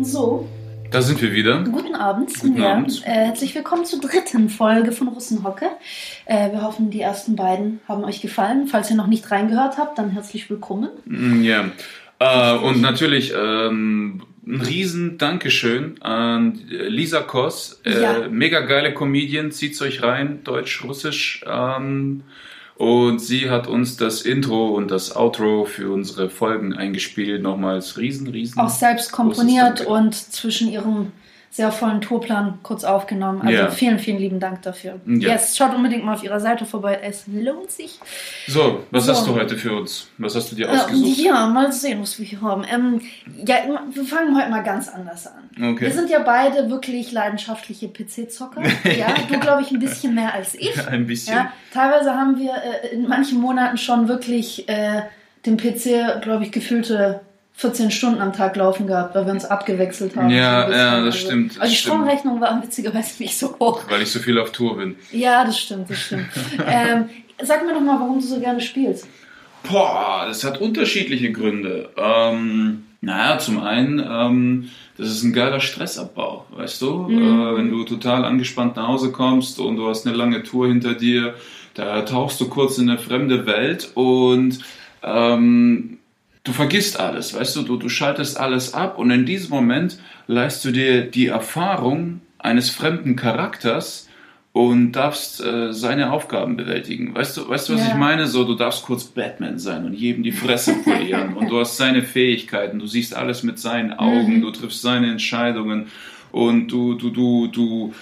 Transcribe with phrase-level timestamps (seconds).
[0.00, 0.48] So,
[0.90, 1.62] Da sind wir wieder.
[1.62, 2.32] guten Abend.
[2.40, 2.72] Guten ja.
[2.72, 3.02] Abend.
[3.06, 5.66] Äh, herzlich willkommen zur dritten Folge von Russenhocke.
[6.26, 8.66] Äh, wir hoffen, die ersten beiden haben euch gefallen.
[8.66, 10.90] Falls ihr noch nicht reingehört habt, dann herzlich willkommen.
[11.04, 11.70] Mm, Ja.
[12.18, 17.80] Äh, und natürlich ähm, ein riesen Dankeschön an Lisa Koss.
[17.84, 18.28] Ja.
[18.28, 21.44] Mega geile Comedian, zieht's euch rein, Deutsch, Russisch.
[21.46, 22.22] Ähm,
[22.76, 27.42] und sie hat uns das Intro und das Outro für unsere Folgen eingespielt.
[27.42, 28.58] Nochmals riesen, riesen.
[28.58, 31.12] Auch selbst komponiert und zwischen ihrem
[31.54, 33.42] sehr vollen Tourplan kurz aufgenommen.
[33.42, 33.70] Also Ja.
[33.70, 34.98] vielen, vielen lieben Dank dafür.
[35.04, 35.32] Ja.
[35.34, 36.98] Yes, schaut unbedingt mal auf ihrer Seite vorbei.
[37.02, 38.00] Es lohnt sich.
[38.48, 39.12] So, was So.
[39.12, 40.08] hast du heute für uns?
[40.16, 41.18] Was hast du dir Äh, ausgesucht?
[41.18, 42.64] ja, mal sehen, was wir hier haben.
[42.72, 43.02] Ähm,
[43.46, 43.56] ja,
[43.92, 45.50] wir fangen heute mal ganz anders an.
[45.74, 45.82] Okay.
[45.82, 48.62] Wir sind ja beide wirklich leidenschaftliche PC-Zocker.
[48.96, 50.88] Ja, du glaube ich ein bisschen mehr als ich.
[50.88, 51.34] Ein bisschen.
[51.36, 55.02] Ja, teilweise haben wir äh, in manchen Monaten schon wirklich äh,
[55.44, 57.20] den PC, glaube ich, gefühlte
[57.54, 60.30] 14 Stunden am Tag laufen gehabt, weil wir uns abgewechselt haben.
[60.30, 61.94] Ja, So ja, das stimmt, das Also die stimmt.
[61.94, 63.82] Stromrechnung war witzigerweise nicht so hoch.
[63.88, 64.96] Weil ich so viel auf Tour bin.
[65.12, 66.28] Ja, das stimmt, das stimmt.
[66.66, 67.08] ähm,
[67.42, 69.06] sag mir doch mal, warum du so gerne spielst.
[69.70, 71.90] Boah, das hat unterschiedliche Gründe.
[71.96, 77.08] Ähm, naja, zum einen, ähm, das ist ein geiler Stressabbau, weißt du?
[77.10, 80.94] Äh, wenn du total angespannt nach Hause kommst und du hast eine lange Tour hinter
[80.94, 81.34] dir,
[81.74, 84.58] da tauchst du kurz in eine fremde Welt und
[85.02, 85.98] ähm,
[86.44, 87.62] du vergisst alles, weißt du?
[87.62, 87.76] du?
[87.76, 93.16] Du schaltest alles ab und in diesem Moment leist du dir die Erfahrung eines fremden
[93.16, 94.08] Charakters
[94.52, 97.14] und darfst äh, seine Aufgaben bewältigen.
[97.14, 97.88] Weißt du, weißt du, was Ja.
[97.88, 98.26] ich meine?
[98.26, 102.02] So, du darfst kurz Batman sein und jedem die Fresse polieren und du hast seine
[102.02, 105.86] Fähigkeiten, du siehst alles mit seinen Augen, du triffst seine Entscheidungen
[106.32, 107.94] und du, du, du, du,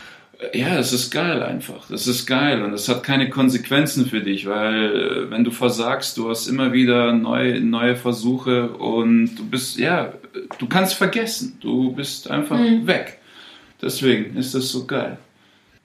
[0.53, 1.89] ja, es ist geil einfach.
[1.89, 6.17] Das ist geil und es hat keine Konsequenzen für dich, weil äh, wenn du versagst,
[6.17, 10.13] du hast immer wieder neue, neue Versuche und du bist, ja,
[10.59, 11.59] du kannst vergessen.
[11.61, 13.19] Du bist einfach weg.
[13.83, 15.19] Deswegen ist das so geil.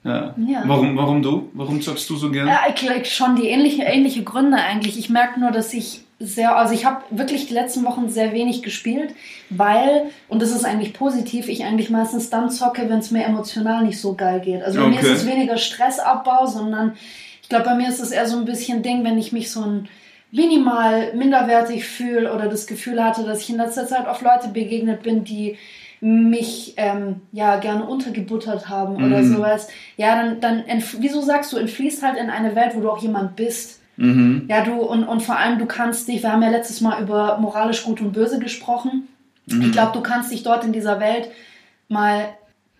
[0.04, 0.34] Ja.
[0.36, 0.62] Ja.
[0.66, 1.50] Warum, warum du?
[1.52, 2.46] Warum zockst du so gern?
[2.46, 4.98] Ja, ich glaube schon die ähnliche, ähnliche Gründe eigentlich.
[4.98, 8.62] Ich merke nur, dass ich sehr, also ich habe wirklich die letzten Wochen sehr wenig
[8.62, 9.14] gespielt,
[9.50, 13.84] weil, und das ist eigentlich positiv, ich eigentlich meistens dann zocke, wenn es mir emotional
[13.84, 14.62] nicht so geil geht.
[14.62, 16.94] Also bei mir ist es weniger Stressabbau, sondern
[17.42, 19.60] ich glaube, bei mir ist es eher so ein bisschen Ding, wenn ich mich so
[19.62, 19.88] ein
[20.32, 25.02] minimal minderwertig fühle oder das Gefühl hatte, dass ich in letzter Zeit auf Leute begegnet
[25.02, 25.56] bin, die
[26.00, 29.34] mich ähm, ja gerne untergebuttert haben oder Mhm.
[29.34, 29.68] sowas.
[29.96, 30.64] Ja, dann, dann
[30.98, 33.80] wieso sagst du, entfließt halt in eine Welt, wo du auch jemand bist.
[33.96, 34.44] Mhm.
[34.48, 37.38] Ja, du und, und vor allem du kannst dich, wir haben ja letztes Mal über
[37.38, 39.08] moralisch gut und böse gesprochen.
[39.46, 39.62] Mhm.
[39.62, 41.28] Ich glaube, du kannst dich dort in dieser Welt
[41.88, 42.28] mal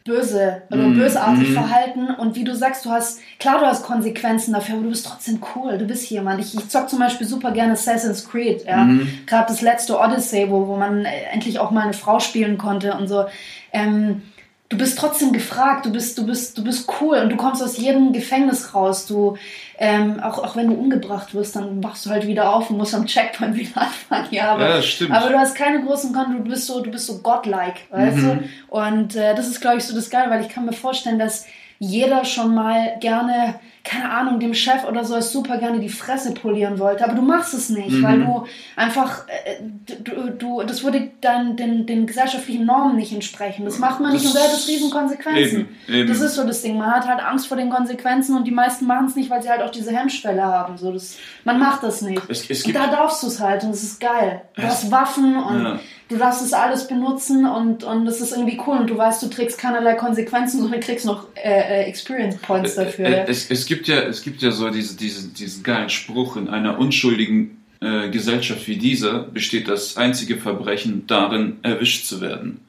[0.04, 0.94] böse oder Mhm.
[0.94, 1.52] bösartig Mhm.
[1.54, 5.04] verhalten und wie du sagst, du hast, klar, du hast Konsequenzen dafür, aber du bist
[5.04, 6.38] trotzdem cool, du bist jemand.
[6.40, 8.84] Ich, ich zock zum Beispiel super gerne Assassin's Creed, ja.
[8.84, 9.08] Mhm.
[9.26, 12.94] Gerade das letzte Odyssey, wo, wo man äh, endlich auch mal eine Frau spielen konnte
[12.94, 13.24] und so.
[13.72, 14.22] Ähm,
[14.68, 17.76] du bist trotzdem gefragt, du bist, du bist, du bist cool und du kommst aus
[17.76, 19.06] jedem Gefängnis raus.
[19.06, 19.36] Du,
[19.78, 22.94] ähm, auch, auch wenn du umgebracht wirst, dann wachst du halt wieder auf und musst
[22.94, 24.26] am Checkpoint wieder anfangen.
[24.32, 25.12] Ja, aber, Ja, stimmt.
[25.12, 28.22] aber du hast keine großen Konten, du bist so, du bist so godlike, weißt Mhm.
[28.22, 28.48] du?
[28.76, 31.46] Und äh, das ist, glaube ich, so das Geile, weil ich kann mir vorstellen, dass
[31.78, 36.78] jeder schon mal gerne, keine Ahnung, dem Chef oder so super gerne die Fresse polieren
[36.78, 38.02] wollte, aber du machst es nicht, Mhm.
[38.02, 39.62] weil du einfach, äh,
[40.02, 43.64] du, du, das würde dann den, den gesellschaftlichen Normen nicht entsprechen.
[43.64, 45.68] Das macht man nicht Das- und da hat es riesen Konsequenzen.
[45.86, 46.08] Eben, eben.
[46.08, 46.78] Das ist so das Ding.
[46.78, 49.50] Man hat halt Angst vor den Konsequenzen und die meisten machen es nicht, weil sie
[49.50, 50.78] halt auch diese Hemmschwelle haben.
[50.78, 52.22] So, das, man macht das nicht.
[52.28, 54.42] Es- es und da darfst du es halt und es ist geil.
[54.54, 55.78] Du hast Waffen und Ja.
[56.08, 59.28] Du darfst es alles benutzen und, und das ist irgendwie cool und du weißt, du
[59.28, 63.06] trägst keinerlei Konsequenzen, sondern kriegst noch äh, äh, Experience Points dafür.
[63.06, 66.48] Äh, Es, es, gibt ja, es gibt ja so diese, diese, diesen geilen Spruch, in
[66.48, 72.60] einer unschuldigen äh, Gesellschaft wie dieser besteht das einzige Verbrechen darin, erwischt zu werden.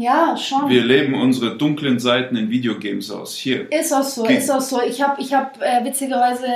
[0.00, 0.68] Ja, schon.
[0.70, 3.34] Wir leben unsere dunklen Seiten in Videogames aus.
[3.34, 3.70] Hier.
[3.72, 4.36] Ist auch so, Okay.
[4.36, 4.80] ist auch so.
[4.82, 6.46] Ich habe ich hab, äh, witzigerweise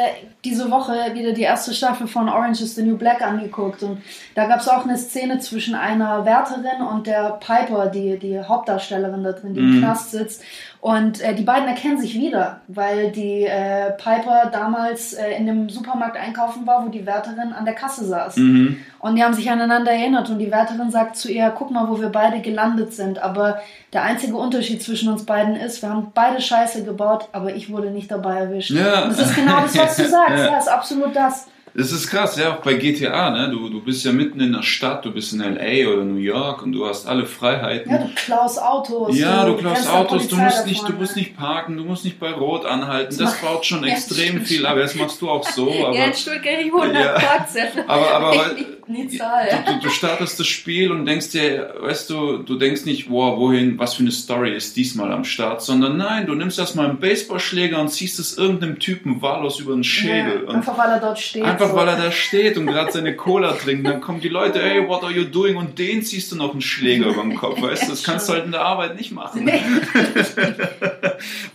[0.45, 4.03] diese Woche wieder die erste Staffel von Orange is the New Black angeguckt und
[4.35, 9.23] da gab es auch eine Szene zwischen einer Wärterin und der Piper, die, die Hauptdarstellerin
[9.23, 9.79] da drin, die im Mhm.
[9.81, 10.43] Knast sitzt.
[10.83, 15.69] Und äh, die beiden erkennen sich wieder, weil die äh, Piper damals äh, in dem
[15.69, 18.35] Supermarkt einkaufen war, wo die Wärterin an der Kasse saß.
[18.39, 18.79] Mhm.
[18.99, 22.01] Und die haben sich aneinander erinnert und die Wärterin sagt zu ihr, guck mal, wo
[22.01, 23.23] wir beide gelandet sind.
[23.23, 23.61] Aber
[23.93, 27.93] der einzige Unterschied zwischen uns beiden ist, wir haben beide Scheiße gebaut, aber ich wurde
[27.93, 28.73] nicht dabei erwischt.
[28.73, 29.05] Ja.
[29.05, 30.37] Und das ist genau das, was du sagst.
[30.37, 30.47] Ja.
[30.47, 31.47] Ja, ist absolut das.
[31.75, 33.49] Das ist krass, ja, auch bei GTA, ne?
[33.51, 36.63] Du, du bist ja mitten in der Stadt, du bist in LA oder New York
[36.63, 37.91] und du hast alle Freiheiten.
[37.91, 39.19] Ja, du klaust Autos.
[39.19, 42.21] Ja, du klaust Autos, du musst nicht, du davon, musst nicht parken, du musst nicht
[42.21, 43.17] bei Rot anhalten.
[43.19, 45.71] Das Das baut schon Ja, extrem stimmt viel, aber das machst du auch so.
[45.87, 47.13] Aber ja, in Stuttgart ich 100 Ja.
[47.19, 47.85] Parkzettel.
[47.87, 48.55] Aber- aber-
[48.87, 49.49] nie, nie zahle.
[49.67, 53.79] du, du startest das Spiel und denkst dir, weißt du, du denkst nicht, wow, wohin,
[53.79, 57.81] was für eine Story ist diesmal am Start, sondern nein, du nimmst erstmal einen Baseballschläger
[57.81, 60.45] und ziehst es irgendeinem Typen wahllos über den Schädel.
[60.47, 61.45] Ja, einfach weil er dort steht.
[61.63, 64.87] Einfach weil er da steht und gerade seine Cola trinkt, dann kommen die Leute, hey,
[64.87, 65.57] what are you doing?
[65.57, 67.91] Und den ziehst du noch einen Schläger über den Kopf, weißt du?
[67.91, 69.45] Das kannst du halt in der Arbeit nicht machen.
[69.45, 69.61] Nee.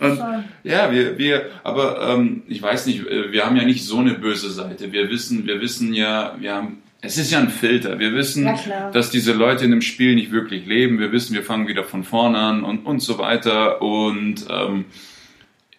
[0.00, 3.98] Und, ja, wir, wir, aber ähm, ich weiß nicht, äh, wir haben ja nicht so
[3.98, 4.92] eine böse Seite.
[4.92, 7.98] Wir wissen, wir wissen ja, wir haben, es ist ja ein Filter.
[7.98, 10.98] Wir wissen, Ja, dass diese Leute in dem Spiel nicht wirklich leben.
[10.98, 13.80] Wir wissen, wir fangen wieder von vorne an und, und so weiter.
[13.82, 14.86] Und ähm,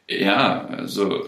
[0.08, 1.25] ja, also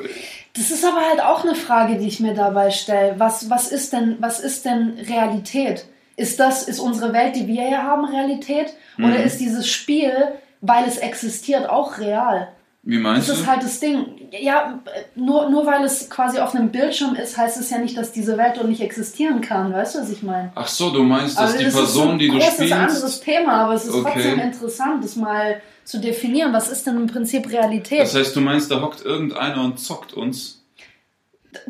[0.53, 3.15] Das ist aber halt auch eine Frage, die ich mir dabei stelle.
[3.17, 5.85] Was, was, ist denn, was ist denn Realität?
[6.17, 8.73] Ist das, ist unsere Welt, die wir hier haben, Realität?
[8.97, 9.05] Mhm.
[9.05, 10.11] Oder ist dieses Spiel,
[10.59, 12.49] weil es existiert, auch real?
[12.83, 13.43] wie meinst Das du?
[13.43, 14.05] ist halt das Ding.
[14.31, 14.79] Ja,
[15.15, 18.37] nur, nur weil es quasi auf einem Bildschirm ist, heißt es ja nicht, dass diese
[18.39, 19.71] Welt dort nicht existieren kann.
[19.71, 20.51] Weißt du, was ich meine?
[20.55, 23.19] Ach so, du meinst, dass Aber die das Person, ist ein die du spielst, anderes
[23.21, 24.11] Thema, aber es ist Okay.
[24.13, 26.53] trotzdem interessant, das mal zu definieren.
[26.53, 28.01] Was ist denn im Prinzip Realität?
[28.01, 30.63] das heißt, du meinst, da hockt irgendeiner und zockt uns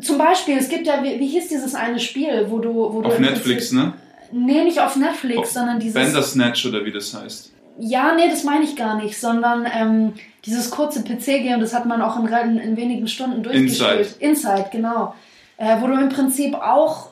[0.00, 2.72] Zum Beispiel, es gibt ja, wie, wie hieß dieses eine Spiel, wo du...
[2.72, 3.92] Wo du auf im Netflix, Prinzip, ne?
[4.32, 5.94] Nee, nicht auf Netflix, Auf sondern dieses...
[5.94, 7.52] Bandersnatch oder wie das heißt.
[7.78, 10.12] Ja, nee, das meine ich gar nicht, sondern ähm,
[10.44, 14.16] dieses kurze PC-Game, das hat man auch in, in, in wenigen Stunden durchgespielt.
[14.20, 14.56] Inside.
[14.56, 15.14] Inside, genau.
[15.56, 17.10] Äh, wo du im Prinzip auch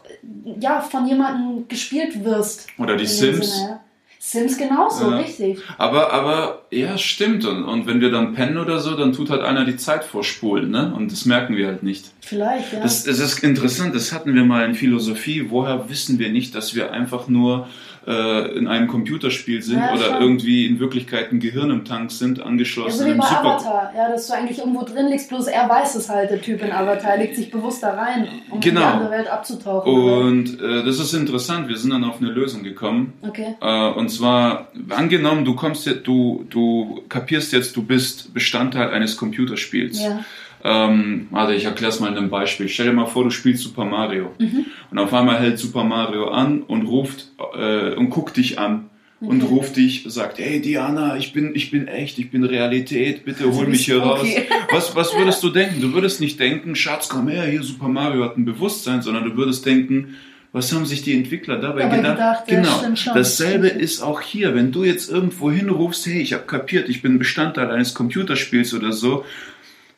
[0.60, 2.66] ja, von jemandem gespielt wirst.
[2.78, 3.56] Oder die Sims.
[3.56, 3.79] Sinne, ja.
[4.22, 5.16] Sims genauso, Ja.
[5.16, 5.58] richtig.
[5.78, 7.46] Aber, aber, ja, stimmt.
[7.46, 10.70] Und, und wenn wir dann pennen oder so, dann tut halt einer die Zeit vorspulen,
[10.70, 10.92] ne?
[10.94, 12.04] Und das merken wir halt nicht.
[12.20, 12.80] Vielleicht, ja.
[12.82, 15.46] Das, das ist interessant, das hatten wir mal in Philosophie.
[15.48, 17.66] Woher wissen wir nicht, dass wir einfach nur
[18.10, 20.22] äh, in einem Computerspiel sind Ja, oder schon.
[20.22, 23.40] irgendwie in Wirklichkeit ein Gehirn im Tank sind, ja, angeschlossen so wie bei Super.
[23.40, 26.60] Avatar, ja, dass du eigentlich irgendwo drin liegst, bloß er weiß es halt, der Typ
[26.62, 28.80] in Avatar, legt sich bewusst da rein, um in Genau.
[28.80, 29.92] die andere Welt abzutauchen.
[29.92, 33.12] Und äh, das ist interessant, wir sind dann auf eine Lösung gekommen.
[33.22, 33.54] okay.
[33.60, 39.16] Äh, und zwar, angenommen, du kommst jetzt, du, du kapierst jetzt, du bist Bestandteil eines
[39.16, 40.00] Computerspiels.
[40.02, 40.24] Ja.
[40.62, 42.68] Ähm, warte, ich erkläre es mal in einem Beispiel.
[42.68, 44.32] Stell dir mal vor, du spielst Super Mario.
[44.38, 44.66] Mhm.
[44.90, 48.86] Und auf einmal hält Super Mario an und ruft äh, und guckt dich an.
[49.22, 49.52] Und Okay.
[49.52, 53.66] ruft dich, sagt, hey Diana, ich bin, ich bin echt, ich bin Realität, bitte hol
[53.66, 54.20] wie mich hier raus.
[54.20, 54.46] spooky.
[54.70, 55.82] Was, was würdest du denken?
[55.82, 59.36] Du würdest nicht denken, Schatz, komm her, hier Super Mario hat ein Bewusstsein, sondern du
[59.36, 60.14] würdest denken,
[60.52, 62.16] was haben sich die Entwickler dabei Dabei gedacht?
[62.16, 62.78] gedacht, ja, genau.
[62.78, 63.14] stimmt schon.
[63.14, 63.82] Dasselbe Stimmt.
[63.82, 67.70] ist auch hier, wenn du jetzt irgendwo hinrufst, hey, ich habe kapiert, ich bin Bestandteil
[67.70, 69.26] eines Computerspiels oder so,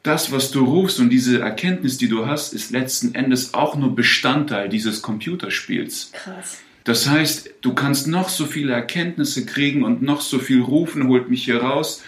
[0.02, 3.94] das, was du rufst und diese Erkenntnis, die du hast, ist letzten Endes auch nur
[3.94, 6.10] Bestandteil dieses Computerspiels.
[6.12, 6.58] Krass.
[6.84, 11.30] Das heißt, du kannst noch so viele Erkenntnisse kriegen und noch so viel rufen, holt
[11.30, 12.02] mich hier raus.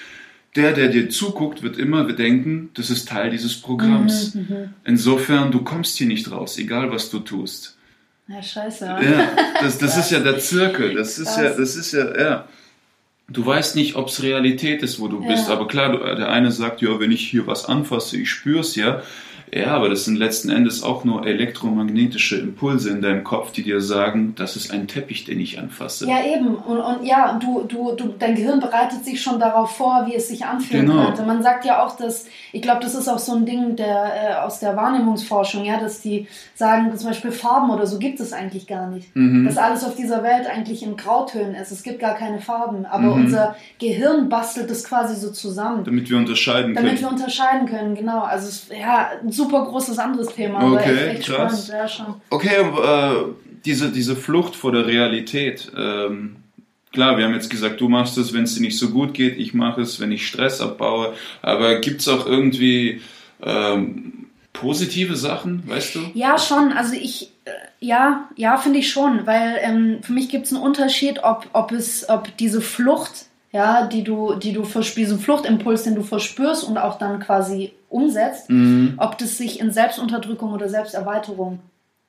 [0.56, 4.34] Der, der dir zuguckt, wird immer bedenken, das ist Teil dieses Programms.
[4.34, 7.76] Mhm, Insofern, du kommst hier nicht raus, egal was du tust.
[8.28, 8.84] Ja, scheiße.
[8.86, 10.94] Ja, das, das ist ja der Zirkel.
[10.94, 11.56] Das ist ja, Krass.
[11.56, 12.48] das ist ja, ja.
[13.28, 15.28] Du weißt nicht, ob es Realität ist, wo du Ja.
[15.28, 15.48] bist.
[15.50, 19.02] Aber klar, du, der eine sagt, ja, wenn ich hier was anfasse, ich spür's ja.
[19.52, 23.80] Ja, aber das sind letzten Endes auch nur elektromagnetische Impulse in deinem Kopf, die dir
[23.80, 26.08] sagen, das ist ein Teppich, den ich anfasse.
[26.08, 26.54] Ja, eben.
[26.56, 30.28] Und, und ja, du, du, du, dein Gehirn bereitet sich schon darauf vor, wie es
[30.28, 31.04] sich anfühlen Genau.
[31.06, 31.22] könnte.
[31.22, 34.34] Man sagt ja auch, dass, ich glaube, das ist auch so ein Ding der, äh,
[34.44, 38.66] aus der Wahrnehmungsforschung, ja, dass die sagen, zum Beispiel Farben oder so gibt es eigentlich
[38.66, 39.14] gar nicht.
[39.14, 39.44] Mhm.
[39.44, 41.70] Dass alles auf dieser Welt eigentlich in Grautönen ist.
[41.70, 42.86] Es gibt gar keine Farben.
[42.86, 43.24] Aber Mhm.
[43.24, 45.84] unser Gehirn bastelt das quasi so zusammen.
[45.84, 46.86] Damit wir unterscheiden können.
[46.86, 48.20] Damit wir unterscheiden können, genau.
[48.22, 51.66] Also, ja, super großes anderes Thema, aber Okay, echt, echt krass.
[51.66, 52.14] spannend, ja, schon.
[52.30, 53.24] Okay, äh,
[53.64, 55.70] diese, diese Flucht vor der Realität.
[55.76, 56.36] Ähm,
[56.92, 59.38] klar, wir haben jetzt gesagt, du machst es, wenn es dir nicht so gut geht,
[59.38, 61.14] ich mache es, wenn ich Stress abbaue.
[61.42, 63.00] Aber gibt es auch irgendwie
[63.42, 66.00] ähm, positive Sachen, weißt du?
[66.14, 66.72] Ja, schon.
[66.72, 67.50] Also ich, äh,
[67.80, 71.72] ja, ja, finde ich schon, weil ähm, für mich gibt es einen Unterschied, ob, ob
[71.72, 76.64] es, ob diese Flucht, ja, die du, die du verspürst, diesen Fluchtimpuls, den du verspürst
[76.64, 78.94] und auch dann quasi umsetzt, Mhm.
[78.96, 81.60] ob das sich in Selbstunterdrückung oder Selbsterweiterung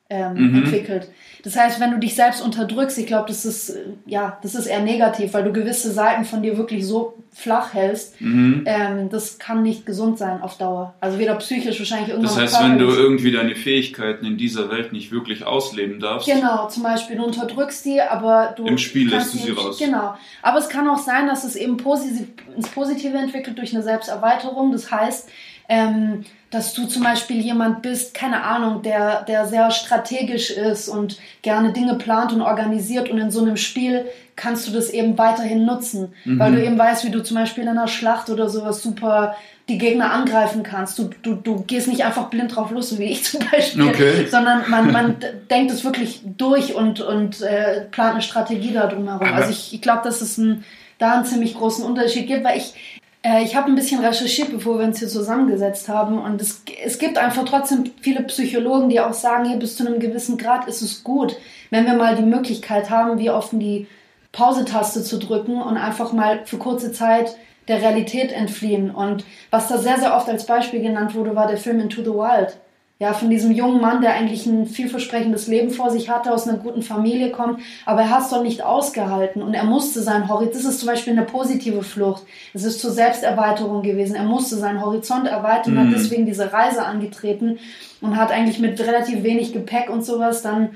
[0.08, 0.64] ähm, mhm.
[0.64, 1.10] entwickelt.
[1.44, 4.68] Das heißt, wenn du dich selbst unterdrückst, ich glaube, das ist äh, ja, das ist
[4.68, 8.22] eher negativ, weil du gewisse Seiten von dir wirklich so flach hältst.
[8.22, 8.64] Mhm.
[8.68, 10.94] Ähm, das kann nicht gesund sein auf Dauer.
[11.02, 12.36] Also weder psychisch wahrscheinlich irgendwann.
[12.36, 16.28] Das heißt, wenn du irgendwie deine Fähigkeiten in dieser Welt nicht wirklich ausleben darfst.
[16.28, 19.80] Genau, zum Beispiel du unterdrückst die, aber du im Spiel lässt du sie raus.
[19.80, 23.82] Genau, aber es kann auch sein, dass es eben positiv, ins Positive entwickelt durch eine
[23.82, 24.72] Selbsterweiterung.
[24.72, 25.30] Das heißt
[25.68, 31.18] ähm, dass du zum Beispiel jemand bist, keine Ahnung, der, der sehr strategisch ist und
[31.42, 34.06] gerne Dinge plant und organisiert und in so einem Spiel
[34.36, 36.40] kannst du das eben weiterhin nutzen, mhm.
[36.40, 39.36] weil du eben weißt, wie du zum Beispiel in einer Schlacht oder sowas super
[39.68, 41.00] die Gegner angreifen kannst.
[41.00, 44.28] Du, du, du gehst nicht einfach blind drauf los, wie ich zum Beispiel, okay.
[44.30, 45.16] sondern man, man
[45.50, 49.28] denkt es wirklich durch und, und äh, plant eine Strategie da drumherum.
[49.34, 50.64] Also ich, ich glaube, dass es ein,
[51.00, 54.78] da einen ziemlich großen Unterschied gibt, weil ich, äh, ich habe ein bisschen recherchiert, bevor
[54.78, 56.20] wir uns hier zusammengesetzt haben.
[56.20, 60.00] Und es, es gibt einfach trotzdem viele Psychologen, die auch sagen, hier bis zu einem
[60.00, 61.36] gewissen Grad ist es gut,
[61.72, 63.88] wenn wir mal die Möglichkeit haben, wie offen die
[64.32, 67.36] Pause-Taste zu drücken und einfach mal für kurze Zeit
[67.68, 68.92] der Realität entfliehen.
[68.92, 72.12] Und was da sehr, sehr oft als Beispiel genannt wurde, war der Film Into the
[72.12, 72.58] Wild
[72.98, 76.58] ja, von diesem jungen Mann, der eigentlich ein vielversprechendes Leben vor sich hatte, aus einer
[76.58, 79.42] guten Familie kommt, aber er hat es doch nicht ausgehalten.
[79.42, 82.24] Und er musste seinen Horizont, das ist zum Beispiel eine positive Flucht,
[82.54, 85.80] es ist zur Selbsterweiterung gewesen, er musste seinen Horizont erweitern, mhm.
[85.80, 87.60] hat deswegen diese Reise angetreten
[88.00, 90.70] und hat eigentlich mit relativ wenig Gepäck und sowas dann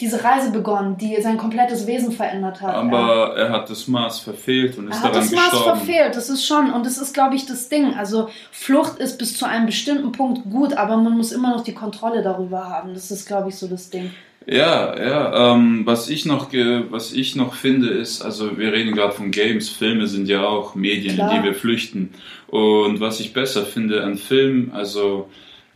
[0.00, 2.74] diese Reise begonnen, die sein komplettes Wesen verändert hat.
[2.74, 6.30] Aber er hat das Maß verfehlt und ist er daran hat das Maß verfehlt, das
[6.30, 7.94] ist schon, und das ist, glaube ich, das Ding.
[7.94, 11.74] Also Flucht ist bis zu einem bestimmten Punkt gut, aber man muss immer noch die
[11.74, 12.94] Kontrolle darüber haben.
[12.94, 14.10] Das ist, glaube ich, so das Ding.
[14.46, 15.52] Ja, ja.
[15.52, 19.68] Ähm, was ich noch, was ich noch finde, ist, also wir reden gerade von Games,
[19.68, 21.30] Filme sind ja auch Medien, Klar.
[21.30, 22.14] in die wir flüchten.
[22.48, 25.28] Und was ich besser finde an Filmen, also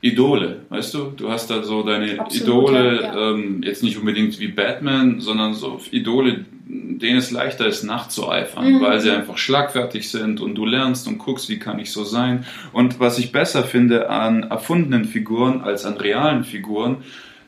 [0.04, 1.04] Idole, weißt du?
[1.16, 3.30] Du hast da so deine Absolut, Idole, ja.
[3.30, 8.80] Ähm, jetzt nicht unbedingt wie Batman, sondern so Idole, denen es leichter ist, nachzueifern, mhm.
[8.82, 12.44] weil sie einfach schlagfertig sind und du lernst und guckst, wie kann ich so sein.
[12.74, 16.98] Und was ich besser finde an erfundenen Figuren als an realen Figuren,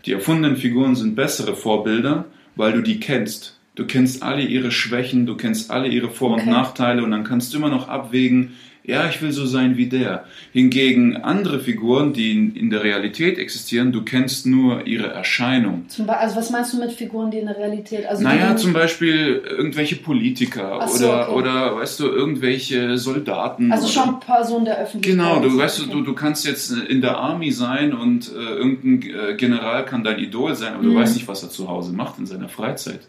[0.06, 3.58] die erfundenen Figuren sind bessere Vorbilder, weil du die kennst.
[3.74, 6.50] Du kennst alle ihre Schwächen, du kennst alle ihre Vor- und okay.
[6.50, 8.54] Nachteile und dann kannst du immer noch abwägen,
[8.86, 10.24] ja, ich will so sein wie der.
[10.52, 15.88] Hingegen andere Figuren, die in, in der Realität existieren, du kennst nur ihre Erscheinung.
[15.88, 18.06] Zum also was meinst du mit Figuren, die in der Realität?
[18.06, 21.38] Also naja, zum Beispiel irgendwelche Politiker so, oder, okay.
[21.38, 23.72] oder weißt du, irgendwelche Soldaten.
[23.72, 25.26] Also schon Personen der Öffentlichkeit.
[25.26, 25.90] Genau, du weißt okay.
[25.90, 30.20] du, du kannst jetzt in der Army sein und äh, irgendein äh, General kann dein
[30.20, 30.94] Idol sein, aber mhm.
[30.94, 33.00] du weißt nicht, was er zu Hause macht in seiner Freizeit.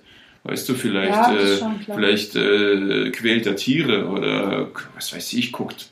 [0.47, 5.91] Weißt du, vielleicht, ja, äh, vielleicht äh, quält er Tiere oder was weiß ich, guckt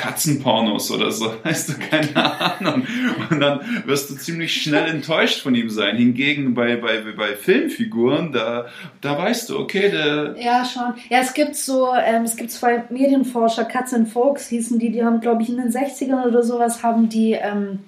[0.00, 2.86] Katzenpornos oder so, weißt du, keine Ahnung.
[3.30, 5.96] Und dann wirst du ziemlich schnell enttäuscht von ihm sein.
[5.96, 8.66] Hingegen bei, bei, bei Filmfiguren, da,
[9.02, 10.36] da weißt du, okay, der.
[10.38, 10.94] Ja, schon.
[11.10, 15.04] Ja, es gibt so, ähm, es gibt zwei Medienforscher, Katz and Folks hießen die, die
[15.04, 17.80] haben, glaube ich, in den 60ern oder sowas, haben die ähm,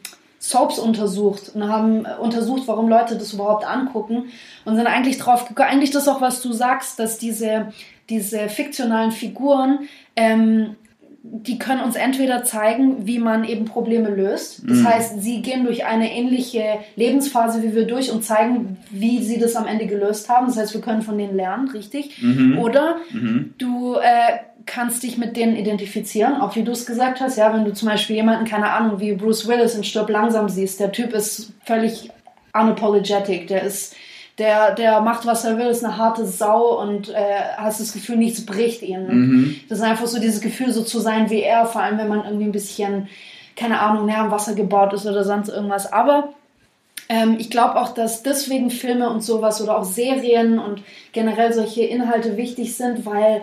[0.42, 4.24] Soaps untersucht und haben äh, untersucht, warum Leute das überhaupt angucken
[4.64, 7.72] und sind eigentlich drauf gekommen, eigentlich das auch, was du sagst, dass diese,
[8.10, 10.74] diese fiktionalen Figuren, ähm,
[11.22, 14.62] die können uns entweder zeigen, wie man eben Probleme löst.
[14.68, 14.88] Das mhm.
[14.88, 19.54] heißt, sie gehen durch eine ähnliche Lebensphase wie wir durch und zeigen, wie sie das
[19.54, 20.48] am Ende gelöst haben.
[20.48, 22.20] Das heißt, wir können von denen lernen, richtig?
[22.20, 22.58] Mhm.
[22.58, 23.54] Oder mhm.
[23.58, 27.64] du äh, kannst dich mit denen identifizieren, auch wie du es gesagt hast, ja, wenn
[27.64, 31.12] du zum Beispiel jemanden, keine Ahnung, wie Bruce Willis in Stirb langsam siehst, der Typ
[31.12, 32.10] ist völlig
[32.52, 33.94] unapologetic, der ist,
[34.38, 38.16] der, der macht, was er will, ist eine harte Sau und äh, hast das Gefühl,
[38.16, 39.06] nichts bricht ihn.
[39.06, 39.60] Mhm.
[39.68, 42.24] Das ist einfach so dieses Gefühl, so zu sein wie er, vor allem wenn man
[42.24, 43.08] irgendwie ein bisschen,
[43.56, 45.92] keine Ahnung, näher am Wasser gebaut ist oder sonst irgendwas.
[45.92, 46.32] Aber
[47.08, 51.82] ähm, ich glaube auch, dass deswegen Filme und sowas oder auch Serien und generell solche
[51.82, 53.42] Inhalte wichtig sind, weil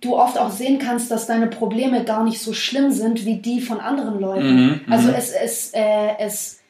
[0.00, 3.60] du oft auch sehen kannst, dass deine Probleme gar nicht so schlimm sind wie die
[3.60, 4.54] von anderen Leuten.
[4.54, 5.14] Mhm, also mhm.
[5.14, 6.60] es, es, äh, es,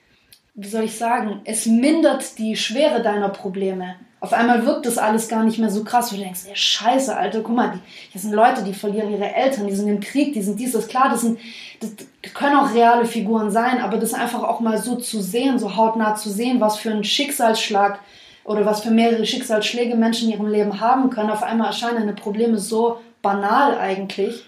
[0.55, 3.97] wie soll ich sagen, es mindert die Schwere deiner Probleme.
[4.23, 6.11] Auf einmal wirkt das alles gar nicht mehr so krass.
[6.11, 7.81] Du denkst, ey, scheiße, Alter, guck mal, die,
[8.13, 10.89] hier sind Leute, die verlieren ihre Eltern, die sind im Krieg, die sind dies, das,
[10.89, 11.39] klar, das sind,
[11.81, 15.59] das, das können auch reale Figuren sein, aber das einfach auch mal so zu sehen,
[15.59, 18.01] so hautnah zu sehen, was für ein Schicksalsschlag
[18.45, 22.13] oder was für mehrere Schicksalsschläge Menschen in ihrem Leben haben können, auf einmal erscheinen deine
[22.13, 24.45] Probleme so banal eigentlich.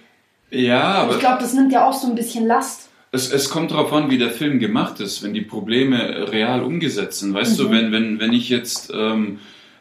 [0.51, 1.15] Ja, aber.
[1.15, 2.91] Ich glaube, das nimmt ja auch so ein bisschen Last.
[3.11, 7.21] Es, es kommt darauf an, wie der Film gemacht ist, wenn die Probleme real umgesetzt
[7.21, 7.35] sind.
[7.35, 7.63] Weißt mhm.
[7.63, 9.39] du, wenn, wenn, wenn ich jetzt ähm,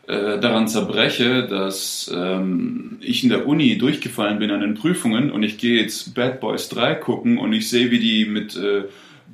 [0.07, 5.43] äh, daran zerbreche, dass ähm, ich in der Uni durchgefallen bin an den Prüfungen und
[5.43, 8.83] ich gehe jetzt Bad Boys 3 gucken und ich sehe, wie die mit äh,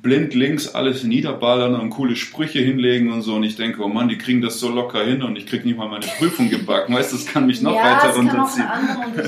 [0.02, 3.34] blind links alles niederballern und coole Sprüche hinlegen und so.
[3.34, 5.76] Und ich denke, oh Mann, die kriegen das so locker hin und ich krieg nicht
[5.76, 6.94] mal meine Prüfung gebacken.
[6.94, 8.66] Weißt du, das kann mich noch ja, weiter runterziehen.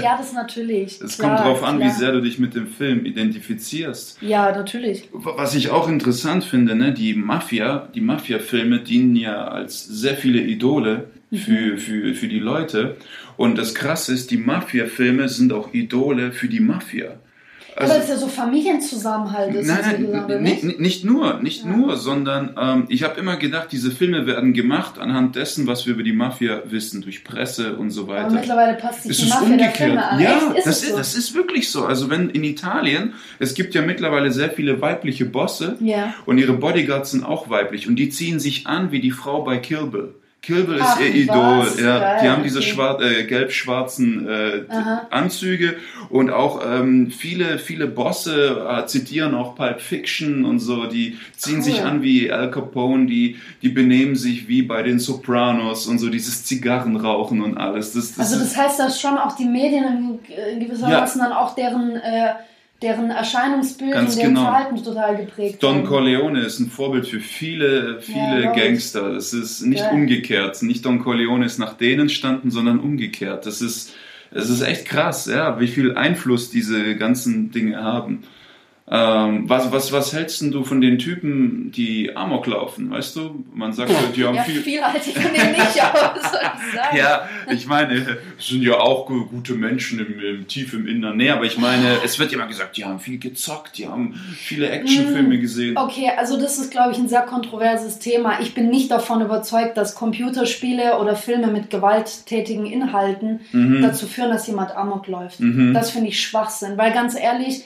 [0.03, 1.01] ja, das natürlich.
[1.01, 1.95] Es kommt darauf an, wie klar.
[1.95, 4.19] sehr du dich mit dem Film identifizierst.
[4.23, 5.09] Ja, natürlich.
[5.13, 10.41] Was ich auch interessant finde, ne, die Mafia, die Mafia-Filme dienen ja als sehr viele
[10.41, 11.37] Idole Mhm.
[11.39, 12.97] für, für, für die Leute.
[13.37, 17.21] Und das Krasse ist, die Mafia-Filme sind auch Idole für die Mafia.
[17.81, 19.55] Also, Aber es ist ja so Familienzusammenhalt.
[19.55, 23.69] Ist Nein, so nein, nicht, nicht nur, nicht nur, sondern ähm, ich habe immer gedacht,
[23.73, 27.91] diese Filme werden gemacht anhand dessen, was wir über die Mafia wissen, durch Presse und
[27.91, 28.27] so weiter.
[28.27, 29.77] Aber mittlerweile passt sich Es die ist Mafia der umgekehrt.
[29.77, 30.21] Filme an.
[30.21, 30.39] Ja?
[30.57, 30.97] Ist das, es ist, so?
[30.99, 31.85] das ist wirklich so.
[31.85, 36.15] Also wenn in Italien, es gibt ja mittlerweile sehr viele weibliche Bosse Ja.
[36.27, 39.59] und ihre Bodyguards sind auch weiblich und die ziehen sich an wie die Frau bei
[39.59, 40.15] Kill Bill.
[40.43, 41.67] Kill Bill ist Ach, ihr Idol.
[41.83, 42.69] Ja, die haben diese okay.
[42.69, 44.65] schwar äh, gelb-schwarzen äh.
[45.11, 45.77] Anzüge
[46.09, 50.87] und auch ähm, viele, viele Bosse äh, zitieren auch Pulp Fiction und so.
[50.87, 51.63] Die ziehen Cool.
[51.63, 56.09] sich an wie Al Capone, die, die benehmen sich wie bei den Sopranos und so
[56.09, 57.93] dieses Zigarrenrauchen und alles.
[57.93, 61.05] Das, das Also das heißt, dass schon auch die Medien in, gewisser Ja.
[61.05, 62.31] Dann auch deren, äh,
[62.83, 64.47] deren Erscheinungsbild Ganz und deren genau.
[64.47, 65.85] Verhalten total geprägt Don haben.
[65.85, 68.53] Corleone ist ein Vorbild für viele, viele Ja.
[68.53, 69.13] Gangster.
[69.13, 69.93] Das ist nicht Geil.
[69.93, 70.63] umgekehrt.
[70.63, 73.45] Nicht Don Corleone ist nach denen standen, sondern umgekehrt.
[73.45, 73.93] Das ist,
[74.31, 78.25] es ist echt krass, ja, wie viel Einfluss diese ganzen Dinge haben.
[78.93, 82.91] Ähm, was, was, was hältst du von den Typen, die Amok laufen?
[82.91, 86.15] Weißt du, man sagt, die haben Ja, viel, viel halte ich von dem nicht, aber
[86.17, 86.97] was soll ich sagen?
[86.97, 91.17] Ja, ich meine, es sind ja auch gu- gute Menschen im, im tief im Innern.
[91.17, 94.69] Nee, aber ich meine, es wird immer gesagt, die haben viel gezockt, die haben viele
[94.71, 95.77] Actionfilme gesehen.
[95.77, 98.41] Okay, also das ist, glaube ich, ein sehr kontroverses Thema.
[98.41, 103.83] Ich bin nicht davon überzeugt, dass Computerspiele oder Filme mit gewalttätigen Inhalten Mhm.
[103.83, 105.39] dazu führen, dass jemand Amok läuft.
[105.75, 107.63] Das finde ich Schwachsinn, weil ganz ehrlich,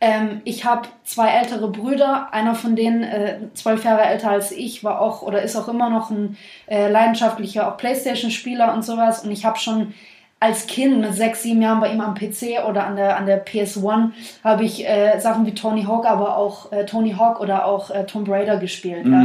[0.00, 4.84] ähm, ich habe zwei ältere Brüder, einer von denen äh, zwölf Jahre älter als ich,
[4.84, 6.36] war auch oder ist auch immer noch ein
[6.66, 9.24] äh, leidenschaftlicher auch Playstation-Spieler und sowas.
[9.24, 9.94] Und ich habe schon
[10.38, 13.44] als Kind mit sechs, sieben Jahren bei ihm am PC oder an der, an der
[13.46, 14.10] PS1
[14.44, 18.04] habe ich äh, Sachen wie Tony Hawk, aber auch äh, Tony Hawk oder auch äh,
[18.04, 19.06] Tomb Raider gespielt.
[19.06, 19.22] Ja.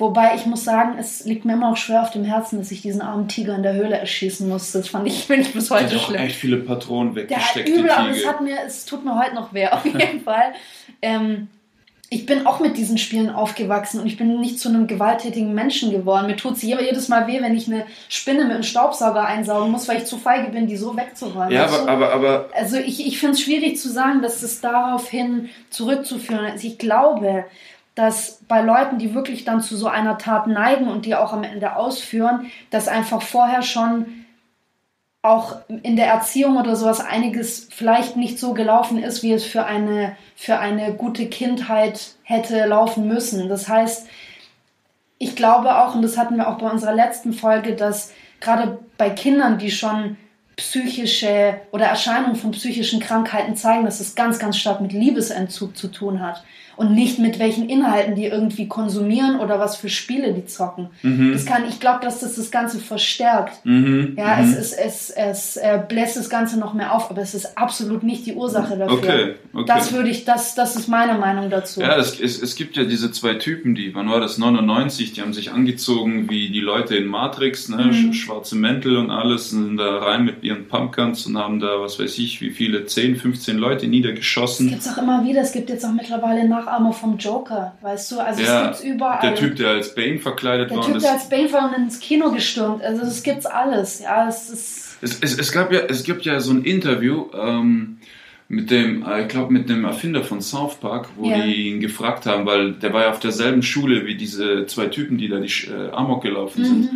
[0.00, 2.80] Wobei ich muss sagen, es liegt mir immer noch schwer auf dem Herzen, dass ich
[2.80, 4.78] diesen armen Tiger in der Höhle erschießen musste.
[4.78, 6.20] Das fand ich, finde ich bis Der heute hat auch schlimm.
[6.22, 9.52] echt viele Patronen Der weggesteckt, übel, aber es hat mir, es tut mir heute noch
[9.52, 10.54] weh, auf jeden Fall.
[11.02, 11.48] Ähm,
[12.12, 15.92] ich bin auch mit diesen Spielen aufgewachsen und ich bin nicht zu einem gewalttätigen Menschen
[15.92, 16.26] geworden.
[16.26, 19.86] Mir tut es jedes Mal weh, wenn ich eine Spinne mit einem Staubsauger einsaugen muss,
[19.86, 21.52] weil ich zu feige bin, die so wegzuräumen.
[21.52, 25.50] Ja, aber, aber, aber Also ich, ich finde es schwierig zu sagen, dass es daraufhin
[25.70, 26.64] zurückzuführen ist.
[26.64, 27.44] Ich glaube,
[28.00, 31.44] dass bei Leuten, die wirklich dann zu so einer Tat neigen und die auch am
[31.44, 34.24] Ende ausführen, dass einfach vorher schon
[35.20, 39.66] auch in der Erziehung oder sowas einiges vielleicht nicht so gelaufen ist, wie es für
[39.66, 43.50] eine, für eine gute Kindheit hätte laufen müssen.
[43.50, 44.08] Das heißt,
[45.18, 49.10] ich glaube auch, und das hatten wir auch bei unserer letzten Folge, dass gerade bei
[49.10, 50.16] Kindern, die schon
[50.56, 55.88] psychische oder Erscheinungen von psychischen Krankheiten zeigen, dass es ganz, ganz stark mit Liebesentzug zu
[55.88, 56.42] tun hat
[56.80, 60.88] und nicht mit welchen Inhalten die irgendwie konsumieren oder was für Spiele die zocken.
[61.02, 61.32] Mhm.
[61.32, 63.60] Das kann, ich glaube, dass das das Ganze verstärkt.
[63.64, 67.58] Ja, es, es, es, es äh, bläst das Ganze noch mehr auf, aber es ist
[67.58, 68.96] absolut nicht die Ursache dafür.
[68.96, 69.64] Okay, okay.
[69.66, 71.80] Das würde ich, das, das ist meine Meinung dazu.
[71.82, 75.20] ja, es, es, es gibt ja diese zwei Typen, die, wann war das, 99, die
[75.20, 77.76] haben sich angezogen wie die Leute in Matrix, ne?
[77.76, 77.90] Mhm.
[77.90, 81.80] sch- schwarze Mäntel und alles, und sind da rein mit ihren Pumpguns und haben da,
[81.80, 84.68] was weiß ich, wie viele, 10, 15 Leute niedergeschossen.
[84.68, 88.20] Gibt es auch immer wieder, es gibt jetzt auch mittlerweile Nachahmer vom Joker, weißt du?
[88.20, 89.20] Also Ja, es gibt's überall.
[89.20, 90.84] der Typ, der als Bane verkleidet Der war.
[90.84, 92.82] Typ, und der als Bane war und ins Kino gestürmt.
[92.82, 94.00] Also das gibt's alles.
[94.00, 94.98] Ja, es ist.
[95.02, 97.98] Es, es, es, gab ja, es gibt ja so ein Interview ähm,
[98.48, 101.40] mit dem, äh, ich glaube, mit dem Erfinder von South Park, wo Ja.
[101.42, 105.16] die ihn gefragt haben, weil der war ja auf derselben Schule wie diese zwei Typen,
[105.18, 106.90] die da die äh, Amok gelaufen sind.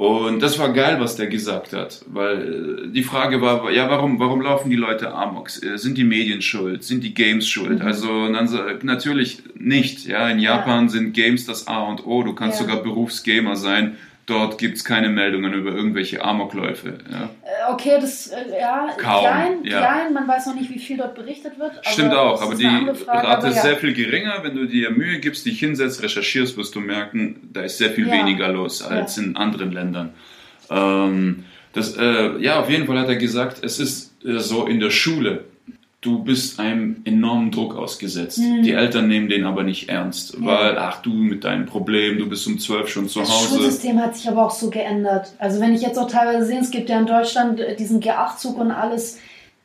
[0.00, 4.18] Und das war geil, was der gesagt hat, weil äh, die Frage war, ja, warum,
[4.18, 5.50] warum laufen die Leute Amok?
[5.62, 6.84] Äh, Sind die Medien schuld?
[6.84, 7.82] Sind die Games schuld?
[7.82, 10.06] Also und dann, so, natürlich nicht.
[10.06, 12.22] Ja, in Japan sind Games das A und O.
[12.22, 12.66] Du kannst Ja.
[12.66, 13.98] sogar Berufsgamer sein.
[14.30, 16.98] Dort gibt's keine Meldungen über irgendwelche Amokläufe.
[17.10, 17.24] Ja.
[17.42, 19.78] äh, Okay, das, äh, ja, Kaum, klein, ja.
[19.78, 21.72] klein, man weiß noch nicht, wie viel dort berichtet wird.
[21.82, 23.62] Stimmt auch, aber die Frage, Rate ist ja.
[23.62, 24.38] sehr viel geringer.
[24.42, 28.08] Wenn du dir Mühe gibst, dich hinsetzt, recherchierst, wirst du merken, da ist sehr viel
[28.08, 30.10] weniger los als in anderen Ländern.
[30.70, 34.78] Ähm, das, äh, ja, auf jeden Fall hat er gesagt, es ist äh, so in
[34.78, 35.44] der Schule.
[36.00, 38.38] Du bist einem enormen Druck ausgesetzt.
[38.38, 38.62] Mhm.
[38.62, 42.46] Die Eltern nehmen den aber nicht ernst, weil, ach du mit deinem Problem, du bist
[42.46, 43.56] um zwölf schon zu Das Hause.
[43.56, 45.34] Schulsystem hat sich aber auch so geändert.
[45.38, 48.70] Also wenn ich jetzt auch teilweise sehe, es gibt ja in Deutschland diesen G8-Zug und
[48.70, 49.18] alles.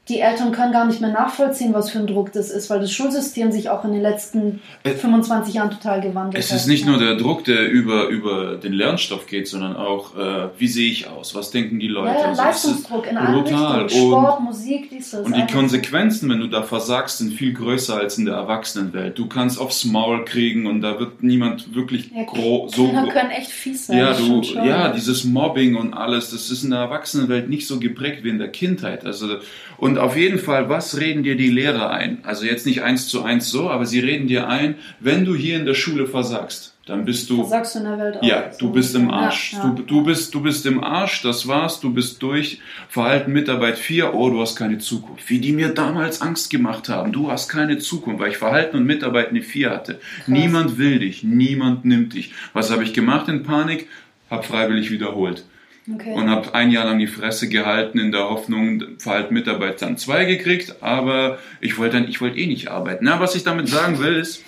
[0.07, 2.91] Die Eltern können gar nicht mehr nachvollziehen, was für ein Druck das ist, weil das
[2.91, 6.51] Schulsystem sich auch in den letzten äh, 25 Jahren total gewandelt hat.
[6.51, 10.49] Es ist nicht nur der Druck, der über, über den Lernstoff geht, sondern auch, äh,
[10.59, 12.19] wie sehe ich aus, was denken die Leute.
[12.19, 15.25] Ja, also Leistungsdruck in allen Richtungen, Sport, Musik, dies, das.
[15.25, 19.17] Und die Konsequenzen, wenn du da versagst, sind viel größer als in der Erwachsenenwelt.
[19.17, 22.85] Du kannst aufs Maul kriegen und da wird niemand wirklich ja, gro so...
[22.85, 23.97] Kinder können echt fies sein.
[23.97, 28.23] Ja, du, ja, dieses Mobbing und alles, das ist in der Erwachsenenwelt nicht so geprägt
[28.23, 29.03] wie in der Kindheit.
[29.03, 29.37] Also,
[29.77, 32.19] und auf jeden Fall, was reden dir die Lehrer ein?
[32.23, 35.57] Also jetzt nicht eins zu eins so, aber sie reden dir ein, wenn du hier
[35.57, 37.37] in der Schule versagst, dann bist du.
[37.37, 38.23] Versagst du in der Welt auch.
[38.23, 39.53] Ja, du bist im Arsch.
[39.53, 39.69] Ja, ja.
[39.71, 42.61] Du, du, bist, du bist im Arsch, das war's, du bist durch.
[42.89, 45.29] Verhalten Mitarbeit 4, oh, du hast keine Zukunft.
[45.29, 48.85] Wie die mir damals Angst gemacht haben, du hast keine Zukunft, weil ich Verhalten und
[48.85, 49.93] Mitarbeit eine 4 hatte.
[49.95, 50.27] Krass.
[50.27, 52.33] Niemand will dich, niemand nimmt dich.
[52.53, 53.87] Was habe ich gemacht in Panik?
[54.29, 55.43] Hab freiwillig wiederholt.
[55.93, 56.13] Okay.
[56.13, 60.25] Und habe ein Jahr lang die Fresse gehalten in der Hoffnung, Verhalten Mitarbeit dann zwei
[60.25, 63.05] gekriegt, aber ich wollte dann, eh nicht arbeiten.
[63.05, 64.43] Na, was ich damit sagen will, ist,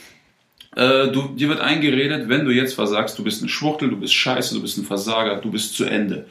[0.76, 4.16] äh, du, dir wird eingeredet, wenn du jetzt versagst, du bist ein Schwuchtel, du bist
[4.16, 6.26] scheiße, du bist ein Versager, du bist zu Ende.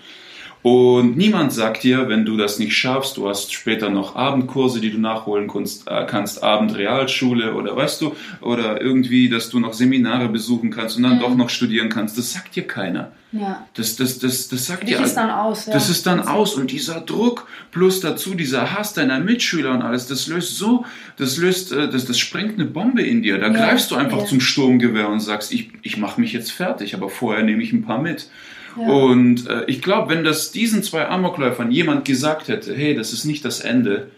[0.66, 4.90] Und niemand sagt dir, wenn du das nicht schaffst, du hast später noch Abendkurse, die
[4.90, 10.28] du nachholen kannst, äh, kannst Abendrealschule oder weißt du, oder irgendwie, dass du noch Seminare
[10.28, 11.20] besuchen kannst und dann mhm.
[11.20, 12.18] doch noch studieren kannst.
[12.18, 13.12] Das sagt dir keiner.
[13.30, 13.64] Ja.
[13.74, 14.98] Das, das, das, das sagt dir.
[14.98, 15.66] Das ist dann aus.
[15.66, 15.72] Ja.
[15.72, 16.56] Das ist dann aus.
[16.56, 20.84] Und dieser Druck plus dazu dieser Hass deiner Mitschüler und alles, das löst so,
[21.16, 23.38] das löst, äh, das, das sprengt eine Bombe in dir.
[23.38, 23.52] Da ja.
[23.52, 24.24] greifst du einfach ja.
[24.24, 27.84] zum Sturmgewehr und sagst, ich, ich mache mich jetzt fertig, aber vorher nehme ich ein
[27.84, 28.28] paar mit.
[28.76, 33.24] Und äh, ich glaube, wenn das diesen zwei Amokläufern jemand gesagt hätte, hey, das ist
[33.24, 34.08] nicht das Ende,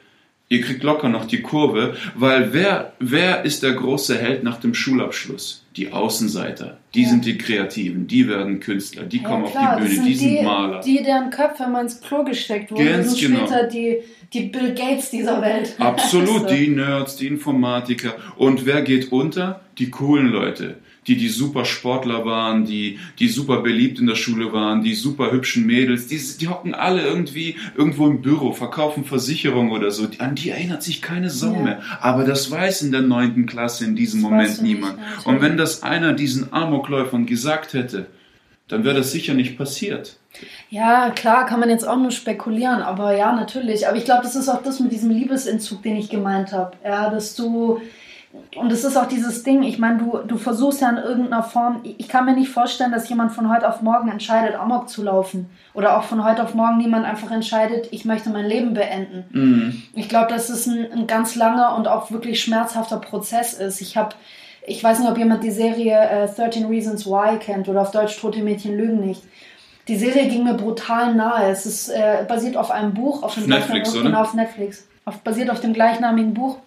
[0.49, 4.75] ihr kriegt locker noch die Kurve, weil wer, wer ist der große Held nach dem
[4.75, 5.65] Schulabschluss?
[5.77, 6.79] Die Außenseiter.
[6.95, 7.09] Die ja.
[7.09, 10.15] sind die Kreativen, die werden Künstler, die ja, kommen klar, auf die Bühne, sind die
[10.15, 10.81] sind die, Maler.
[10.81, 13.47] Die, deren Köpfe mal ins Klo gesteckt wurden, Ganz sind genau.
[13.47, 13.99] später die,
[14.33, 15.75] die Bill Gates dieser Welt.
[15.79, 18.17] Absolut, die Nerds, die Informatiker.
[18.37, 19.61] Und wer geht unter?
[19.79, 20.77] Die coolen Leute
[21.09, 25.33] die die super Sportler waren, die, die super beliebt in der Schule waren, die super
[25.33, 30.07] hübschen Mädels, die, die hocken alle irgendwie irgendwo im Büro, verkaufen Versicherungen oder so.
[30.19, 31.61] An die erinnert sich keine Sau ja.
[31.61, 31.83] mehr.
[32.01, 34.99] Aber das weiß in der neunten Klasse in diesem das Moment niemand.
[34.99, 38.07] Nicht, Und wenn das einer diesen Amokläufern gesagt hätte,
[38.69, 40.17] dann wäre das sicher nicht passiert.
[40.69, 43.89] Ja, klar, kann man jetzt auch nur spekulieren, aber ja, natürlich.
[43.89, 46.77] Aber ich glaube, das ist auch das mit diesem Liebesentzug, den ich gemeint habe.
[46.85, 47.81] Ja, dass du
[48.57, 51.81] und es ist auch dieses Ding, ich meine, du, du versuchst ja in irgendeiner Form,
[51.83, 55.49] ich kann mir nicht vorstellen, dass jemand von heute auf morgen entscheidet, Amok zu laufen.
[55.73, 59.25] Oder auch von heute auf morgen niemand einfach entscheidet, ich möchte mein Leben beenden.
[59.31, 59.83] Mhm.
[59.95, 63.81] Ich glaube, dass es ein, ein ganz langer und auch wirklich schmerzhafter Prozess ist.
[63.81, 64.15] Ich habe,
[64.67, 68.21] ich weiß nicht, ob jemand die Serie äh, 13 Reasons Why kennt oder auf Deutsch
[68.21, 69.23] Tote Mädchen lügen nicht.
[69.89, 71.51] Die Serie ging mir brutal nahe.
[71.51, 74.03] Es ist äh, basiert auf einem Buch, auf dem Netflix, oder?
[74.03, 74.87] Genau, auf Netflix.
[75.07, 76.59] Auf, basiert auf dem gleichnamigen Buch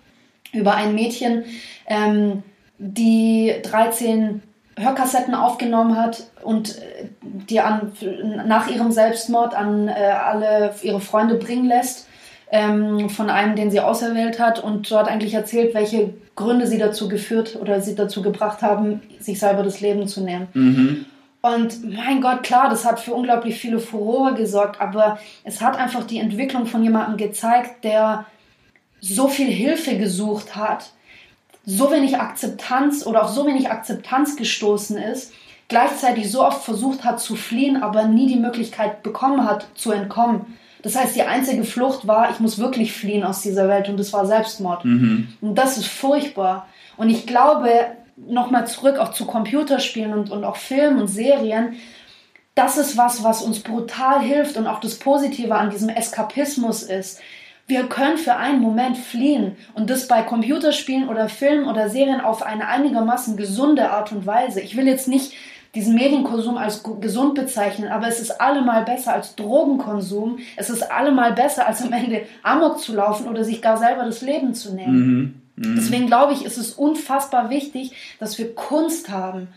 [0.53, 1.43] über ein Mädchen,
[1.87, 2.43] ähm,
[2.77, 4.41] die 13
[4.77, 7.91] Hörkassetten aufgenommen hat und äh, die an,
[8.45, 12.07] nach ihrem Selbstmord an äh, alle ihre Freunde bringen lässt
[12.51, 17.07] ähm, von einem, den sie auserwählt hat und dort eigentlich erzählt, welche Gründe sie dazu
[17.07, 20.47] geführt oder sie dazu gebracht haben, sich selber das Leben zu nehmen.
[20.53, 21.05] Mhm.
[21.41, 26.03] Und mein Gott, klar, das hat für unglaublich viele Furore gesorgt, aber es hat einfach
[26.03, 28.25] die Entwicklung von jemandem gezeigt, der
[29.01, 30.91] so viel Hilfe gesucht hat,
[31.65, 35.33] so wenig Akzeptanz oder auf so wenig Akzeptanz gestoßen ist,
[35.67, 40.57] gleichzeitig so oft versucht hat zu fliehen, aber nie die Möglichkeit bekommen hat zu entkommen.
[40.83, 44.13] Das heißt, die einzige Flucht war, ich muss wirklich fliehen aus dieser Welt und das
[44.13, 44.85] war Selbstmord.
[44.85, 45.27] Mhm.
[45.41, 46.67] Und das ist furchtbar.
[46.97, 47.69] Und ich glaube,
[48.17, 51.75] nochmal zurück auch zu Computerspielen und, und auch Filmen und Serien,
[52.55, 57.19] das ist was, was uns brutal hilft und auch das Positive an diesem Eskapismus ist.
[57.71, 62.43] Wir können für einen Moment fliehen und das bei Computerspielen oder Filmen oder Serien auf
[62.43, 64.59] eine einigermaßen gesunde Art und Weise.
[64.59, 65.31] Ich will jetzt nicht
[65.73, 70.39] diesen Medienkonsum als gesund bezeichnen, aber es ist allemal besser als Drogenkonsum.
[70.57, 74.21] Es ist allemal besser, als am Ende Amok zu laufen oder sich gar selber das
[74.21, 74.97] Leben zu nehmen.
[75.55, 75.69] Mhm.
[75.69, 75.75] Mhm.
[75.77, 79.47] Deswegen glaube ich, ist es unfassbar wichtig, dass wir Kunst haben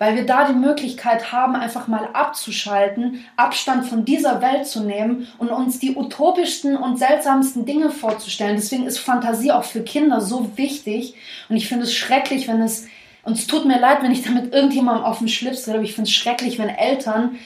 [0.00, 5.28] weil wir da die Möglichkeit haben, einfach mal abzuschalten, Abstand von dieser Welt zu nehmen
[5.36, 8.56] und uns die utopischsten und seltsamsten Dinge vorzustellen.
[8.56, 11.14] Deswegen ist Fantasie auch für Kinder so wichtig
[11.50, 12.86] und ich finde es schrecklich, wenn es,
[13.24, 15.94] und es tut mir leid, wenn ich damit irgendjemandem auf den Schlips rede, aber ich
[15.94, 17.36] finde es schrecklich, wenn Eltern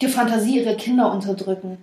[0.00, 1.78] die Fantasie ihrer Kinder unterdrücken.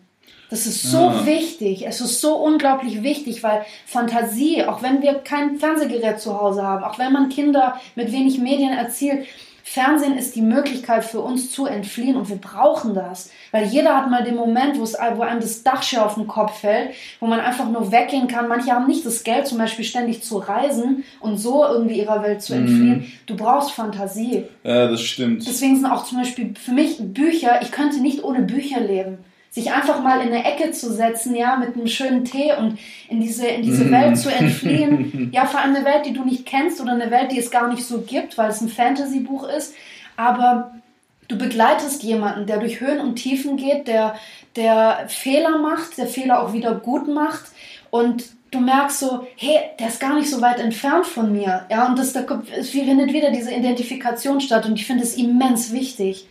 [0.50, 1.26] Das ist so ja.
[1.26, 1.86] wichtig.
[1.86, 6.86] Es ist so unglaublich wichtig, weil Fantasie, auch wenn wir kein Fernsehgerät zu Hause haben,
[6.86, 9.28] auch wenn man Kinder mit wenig Medien erzielt,
[9.74, 13.30] Fernsehen ist die Möglichkeit für uns zu entfliehen und wir brauchen das.
[13.52, 16.60] Weil jeder hat mal den Moment, wo, es, wo einem das Dachschirr auf den Kopf
[16.60, 16.90] fällt,
[17.22, 18.50] wo man einfach nur weggehen kann.
[18.50, 22.42] Manche haben nicht das Geld, zum Beispiel ständig zu reisen und so irgendwie ihrer Welt
[22.42, 22.98] zu entfliehen.
[22.98, 23.12] Mhm.
[23.28, 24.44] Du brauchst Fantasie.
[24.66, 25.48] Ja, das stimmt.
[25.48, 29.20] Deswegen sind auch zum Beispiel für mich Bücher, ich könnte nicht ohne Bücher leben
[29.52, 33.20] sich einfach mal in eine Ecke zu setzen, ja, mit einem schönen Tee und in
[33.20, 35.30] diese, in diese Welt zu entfliehen.
[35.34, 37.68] Ja, vor allem eine Welt, die du nicht kennst oder eine Welt, die es gar
[37.68, 39.76] nicht so gibt, weil es ein Fantasy-Buch ist.
[40.16, 40.72] Aber
[41.28, 44.16] du begleitest jemanden, der durch Höhen und Tiefen geht, der,
[44.56, 47.52] der Fehler macht, der Fehler auch wieder gut macht
[47.90, 51.66] und du merkst so, hey, der ist gar nicht so weit entfernt von mir.
[51.70, 52.24] Ja, und das, da
[52.64, 56.28] findet wieder diese Identifikation statt und ich finde es immens wichtig.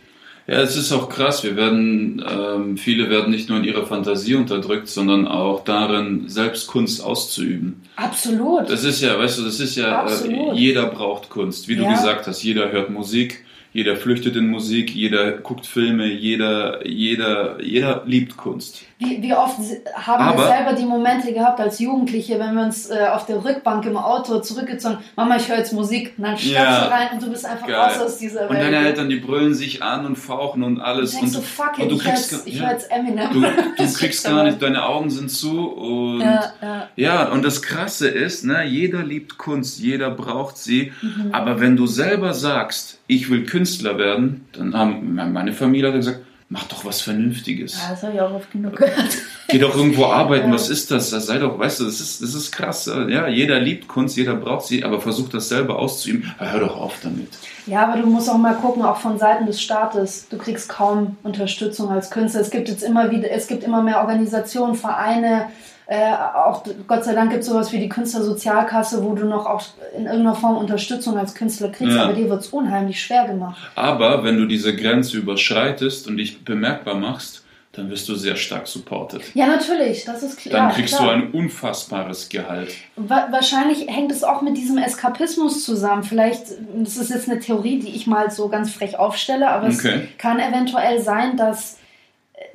[0.47, 1.43] Ja, es ist auch krass.
[1.43, 6.67] Wir werden, ähm, viele werden nicht nur in ihrer Fantasie unterdrückt, sondern auch darin, selbst
[6.67, 7.81] Kunst auszuüben.
[7.95, 8.69] Absolut.
[8.69, 11.67] Das ist ja, weißt du, das ist ja, äh, jeder braucht Kunst.
[11.67, 11.93] Wie du ja.
[11.93, 18.03] gesagt hast, jeder hört Musik jeder flüchtet in Musik, jeder guckt Filme, jeder, jeder, jeder
[18.05, 18.83] liebt Kunst.
[18.99, 19.57] Wie, wie oft
[19.95, 23.43] haben Aber, wir selber die Momente gehabt als Jugendliche, wenn wir uns äh, auf der
[23.43, 27.07] Rückbank im Auto zurückgezogen Mama, ich höre jetzt Musik, und dann steigst ja, du rein
[27.13, 27.75] und du bist einfach geil.
[27.75, 28.49] raus aus dieser Welt.
[28.51, 31.15] Und deine Eltern, die brüllen sich an und fauchen und alles.
[31.15, 33.33] Und, und du, fuck it, und du ich kriegst, jetzt, ich ja, jetzt Eminem.
[33.33, 36.89] Du, du kriegst gar nicht, deine Augen sind zu und ja, ja.
[36.95, 41.29] ja, und das Krasse ist, ne, jeder liebt Kunst, jeder braucht sie, mhm.
[41.31, 46.21] aber wenn du selber sagst, ich will Künstler werden, dann haben meine Familie hat gesagt,
[46.47, 47.77] mach doch was Vernünftiges.
[47.81, 49.17] Ja, das habe ich auch oft genug gehört.
[49.49, 50.53] Geh doch irgendwo arbeiten, ja.
[50.53, 51.09] was ist das?
[51.09, 52.89] Das sei doch, weißt du, das ist, das ist krass.
[53.09, 56.33] Ja, jeder liebt Kunst, jeder braucht sie, aber versucht das selber auszuüben.
[56.37, 57.27] Hör doch auf damit.
[57.65, 60.29] Ja, aber du musst auch mal gucken, auch von Seiten des Staates.
[60.29, 62.39] Du kriegst kaum Unterstützung als Künstler.
[62.39, 65.47] Es gibt jetzt immer wieder, es gibt immer mehr Organisationen, Vereine,
[65.91, 69.61] äh, auch Gott sei Dank gibt es sowas wie die Künstlersozialkasse, wo du noch auch
[69.93, 72.05] in irgendeiner Form Unterstützung als Künstler kriegst, ja.
[72.05, 73.59] aber dir wird es unheimlich schwer gemacht.
[73.75, 78.67] Aber wenn du diese Grenze überschreitest und dich bemerkbar machst, dann wirst du sehr stark
[78.67, 79.21] supported.
[79.33, 80.67] Ja, natürlich, das ist klar.
[80.67, 81.09] Dann kriegst klar.
[81.09, 82.73] du ein unfassbares Gehalt.
[82.95, 86.03] wahrscheinlich hängt es auch mit diesem Eskapismus zusammen.
[86.03, 90.07] Vielleicht, das ist jetzt eine Theorie, die ich mal so ganz frech aufstelle, aber okay.
[90.09, 91.80] es kann eventuell sein, dass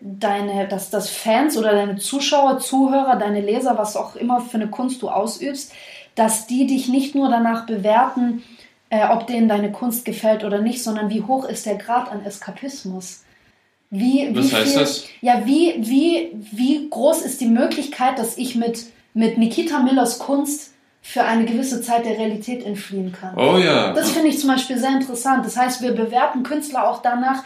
[0.00, 4.68] deine, dass das Fans oder deine Zuschauer, Zuhörer, deine Leser, was auch immer für eine
[4.68, 5.72] Kunst du ausübst,
[6.14, 8.42] dass die dich nicht nur danach bewerten,
[8.90, 12.24] äh, ob denen deine Kunst gefällt oder nicht, sondern wie hoch ist der Grad an
[12.24, 13.24] Eskapismus.
[13.90, 15.04] Wie, Was heißt viel, das?
[15.20, 20.72] Ja, wie, wie, wie groß ist die Möglichkeit, dass ich mit, mit Nikita Millers Kunst
[21.02, 23.37] für eine gewisse Zeit der Realität entfliehen kann?
[23.37, 23.92] Oh ja.
[23.92, 25.46] Das finde ich zum Beispiel sehr interessant.
[25.46, 27.44] Das heißt, wir bewerten Künstler auch danach,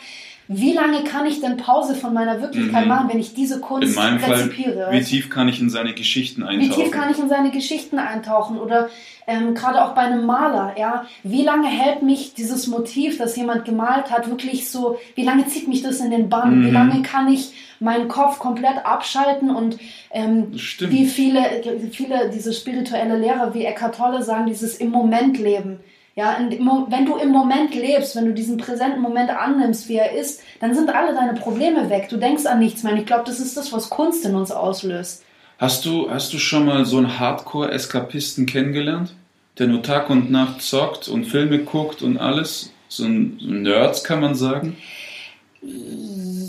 [0.53, 2.89] wie lange kann ich denn Pause von meiner Wirklichkeit mhm.
[2.89, 4.87] machen, wenn ich diese Kunst in meinem rezipiere?
[4.87, 6.71] Fall, wie tief kann ich in seine Geschichten eintauchen?
[6.71, 8.59] Wie tief kann ich in seine Geschichten eintauchen?
[8.59, 8.89] Oder
[9.29, 13.65] ähm, gerade auch bei einem Maler, ja, wie lange hält mich dieses Motiv, das jemand
[13.65, 16.59] gemalt hat, wirklich so, wie lange zieht mich das in den Bann?
[16.59, 16.67] Mhm.
[16.67, 19.79] Wie lange kann ich meinen Kopf komplett abschalten und
[20.11, 25.79] ähm, wie viele, viele diese spirituelle Lehrer wie Eckhart Tolle sagen, dieses im Moment leben.
[26.17, 30.43] Ja, wenn du im Moment lebst, wenn du diesen präsenten Moment annimmst, wie er ist,
[30.61, 32.09] dann sind alle deine Probleme weg.
[32.09, 32.93] Du denkst an nichts mehr.
[32.93, 35.25] Und ich glaube, das ist das, was Kunst in uns auslöst.
[35.59, 39.15] Hast du, hast du schon mal so einen Hardcore-Eskapisten kennengelernt?
[39.59, 42.73] Der nur Tag und Nacht zockt und Filme guckt und alles?
[42.89, 44.77] So ein, so ein Nerds, kann man sagen?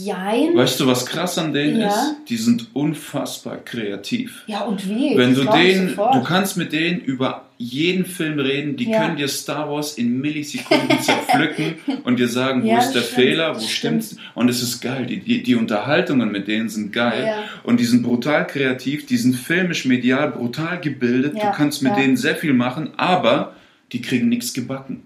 [0.05, 0.55] Jein.
[0.55, 1.87] Weißt du, was krass an denen ja.
[1.87, 2.15] ist?
[2.29, 4.43] Die sind unfassbar kreativ.
[4.47, 5.17] Ja, und wie?
[5.17, 9.01] Wenn du den, du kannst mit denen über jeden Film reden, die ja.
[9.01, 13.15] können dir Star Wars in Millisekunden zerpflücken und dir sagen, wo ja, ist der stimmt,
[13.15, 14.15] Fehler, wo stimmt's.
[14.33, 15.05] Und es ist geil.
[15.05, 17.35] Die, die, die Unterhaltungen mit denen sind geil.
[17.63, 21.35] Und die sind brutal kreativ, die sind filmisch, medial brutal gebildet.
[21.35, 23.55] du kannst mit denen sehr viel machen, aber
[23.91, 25.03] die kriegen nichts gebacken.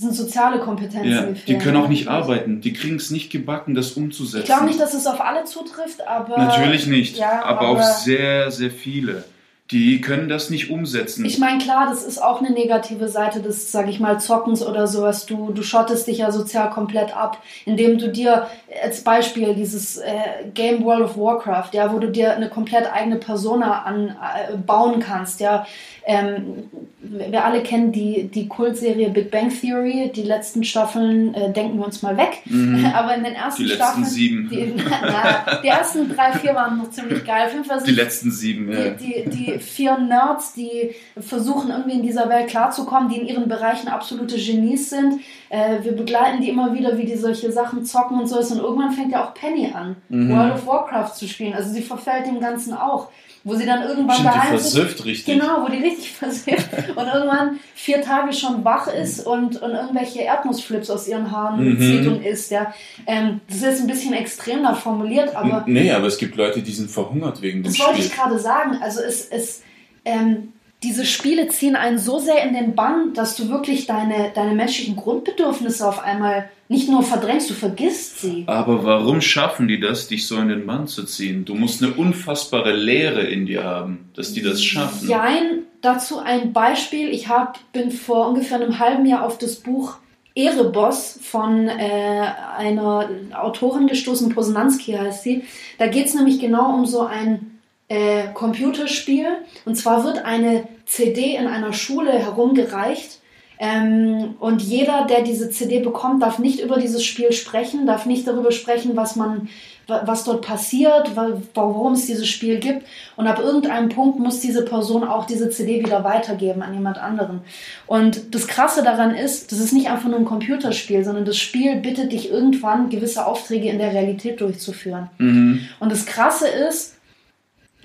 [0.00, 1.10] Das sind soziale Kompetenzen.
[1.10, 2.62] Ja, die können auch nicht arbeiten.
[2.62, 4.40] Die kriegen es nicht gebacken, das umzusetzen.
[4.40, 6.38] Ich glaube nicht, dass es auf alle zutrifft, aber.
[6.38, 7.18] Natürlich nicht.
[7.18, 9.24] Ja, aber, aber auf sehr, sehr viele
[9.70, 11.24] die können das nicht umsetzen.
[11.24, 14.88] Ich meine, klar, das ist auch eine negative Seite des, sag ich mal, Zockens oder
[14.88, 15.26] sowas.
[15.26, 18.48] Du, du schottest dich ja sozial komplett ab, indem du dir
[18.82, 23.16] als Beispiel dieses äh, Game World of Warcraft, ja, wo du dir eine komplett eigene
[23.16, 25.66] Persona anbauen äh, kannst, ja.
[26.04, 26.64] Ähm,
[27.02, 30.12] wir alle kennen die, die Kultserie Big Bang Theory.
[30.14, 32.40] Die letzten Staffeln äh, denken wir uns mal weg.
[32.44, 32.84] Mhm.
[32.94, 34.04] Aber in den ersten die letzten Staffeln.
[34.04, 34.48] Sieben.
[34.50, 37.46] Die, na, die ersten drei, vier waren noch ziemlich geil.
[37.46, 38.90] Auf jeden Fall die letzten sieben, ja.
[38.90, 43.48] Die, die, die vier Nerds, die versuchen irgendwie in dieser Welt klarzukommen, die in ihren
[43.48, 45.20] Bereichen absolute Genies sind.
[45.48, 48.52] Äh, wir begleiten die immer wieder, wie die solche Sachen zocken und so ist.
[48.52, 50.30] Und irgendwann fängt ja auch Penny an, mhm.
[50.30, 51.54] World of Warcraft zu spielen.
[51.54, 53.08] Also sie verfällt dem Ganzen auch.
[53.42, 55.04] Wo sie dann irgendwann Stimmt, die daheim versüfft sitzt.
[55.06, 55.34] richtig.
[55.40, 60.20] Genau, wo die richtig versüfft und irgendwann vier Tage schon wach ist und, und irgendwelche
[60.20, 61.78] Erdnussflips aus ihren Haaren Mhm.
[61.80, 62.50] zieht und isst.
[62.50, 62.74] Ja.
[63.06, 66.72] Ähm, das ist jetzt ein bisschen extremer formuliert, aber nee, aber es gibt Leute, die
[66.72, 68.06] sind verhungert wegen dem das wollte Spiel.
[68.06, 68.78] ich gerade sagen.
[68.82, 69.62] Also es, es
[70.04, 74.54] ähm, diese Spiele ziehen einen so sehr in den Bann, dass du wirklich deine, deine
[74.54, 78.44] menschlichen Grundbedürfnisse auf einmal nicht nur verdrängst, du vergisst sie.
[78.46, 81.44] Aber warum schaffen die das, dich so in den Bann zu ziehen?
[81.44, 85.08] Du musst eine unfassbare Leere in dir haben, dass die das schaffen.
[85.08, 87.08] Jein, dazu ein Beispiel.
[87.08, 89.96] Ich hab, bin vor ungefähr einem halben Jahr auf das Buch
[90.34, 92.22] Ereboss von äh,
[92.56, 95.42] einer Autorin gestoßen, Poznanski heißt sie.
[95.78, 97.59] Da geht es nämlich genau um so ein
[97.90, 99.26] äh, Computerspiel.
[99.66, 103.18] Und zwar wird eine CD in einer Schule herumgereicht.
[103.62, 108.26] Ähm, und jeder, der diese CD bekommt, darf nicht über dieses Spiel sprechen, darf nicht
[108.26, 109.50] darüber sprechen, was man,
[109.86, 112.86] wa- was dort passiert, wa- warum es dieses Spiel gibt.
[113.16, 117.40] Und ab irgendeinem Punkt muss diese Person auch diese CD wieder weitergeben an jemand anderen.
[117.86, 121.76] Und das Krasse daran ist, das ist nicht einfach nur ein Computerspiel, sondern das Spiel
[121.76, 125.10] bittet dich irgendwann gewisse Aufträge in der Realität durchzuführen.
[125.18, 125.66] Mhm.
[125.80, 126.94] Und das Krasse ist,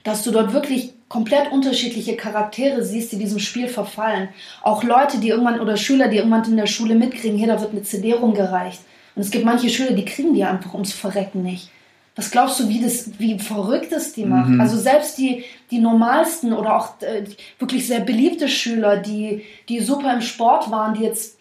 [0.05, 4.29] dass du dort wirklich komplett unterschiedliche Charaktere siehst, die diesem Spiel verfallen.
[4.61, 7.71] Auch Leute, die irgendwann oder Schüler, die irgendwann in der Schule mitkriegen, hier, da wird
[7.71, 8.79] eine CD rumgereicht.
[9.15, 11.69] Und es gibt manche Schüler, die kriegen die einfach ums Verrecken nicht.
[12.15, 14.49] Was glaubst du, wie, das, wie verrückt es die macht?
[14.49, 14.61] Mhm.
[14.61, 17.25] Also selbst die, die normalsten oder auch äh,
[17.59, 21.34] wirklich sehr beliebte Schüler, die, die super im Sport waren, die jetzt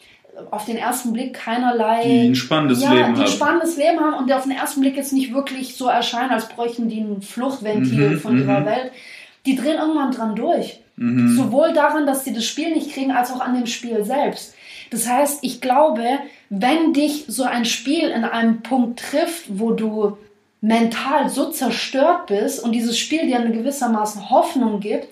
[0.51, 3.33] auf den ersten Blick keinerlei Die ein spannendes ja, Leben die ein haben.
[3.33, 6.49] spannendes Leben haben und die auf den ersten Blick jetzt nicht wirklich so erscheinen, als
[6.49, 8.67] bräuchten die ein Fluchtventil Mhm, von ihrer mhm.
[8.67, 8.93] Welt.
[9.47, 10.81] Die drehen irgendwann dran durch.
[10.97, 11.37] Mhm.
[11.37, 14.55] Sowohl daran, dass sie das Spiel nicht kriegen, als auch an dem Spiel selbst.
[14.91, 16.05] Das heißt, ich glaube,
[16.51, 20.17] wenn dich so ein Spiel in einem Punkt trifft, wo du
[20.61, 25.09] mental so zerstört bist und dieses Spiel dir eine gewissermaßen Hoffnung gibt,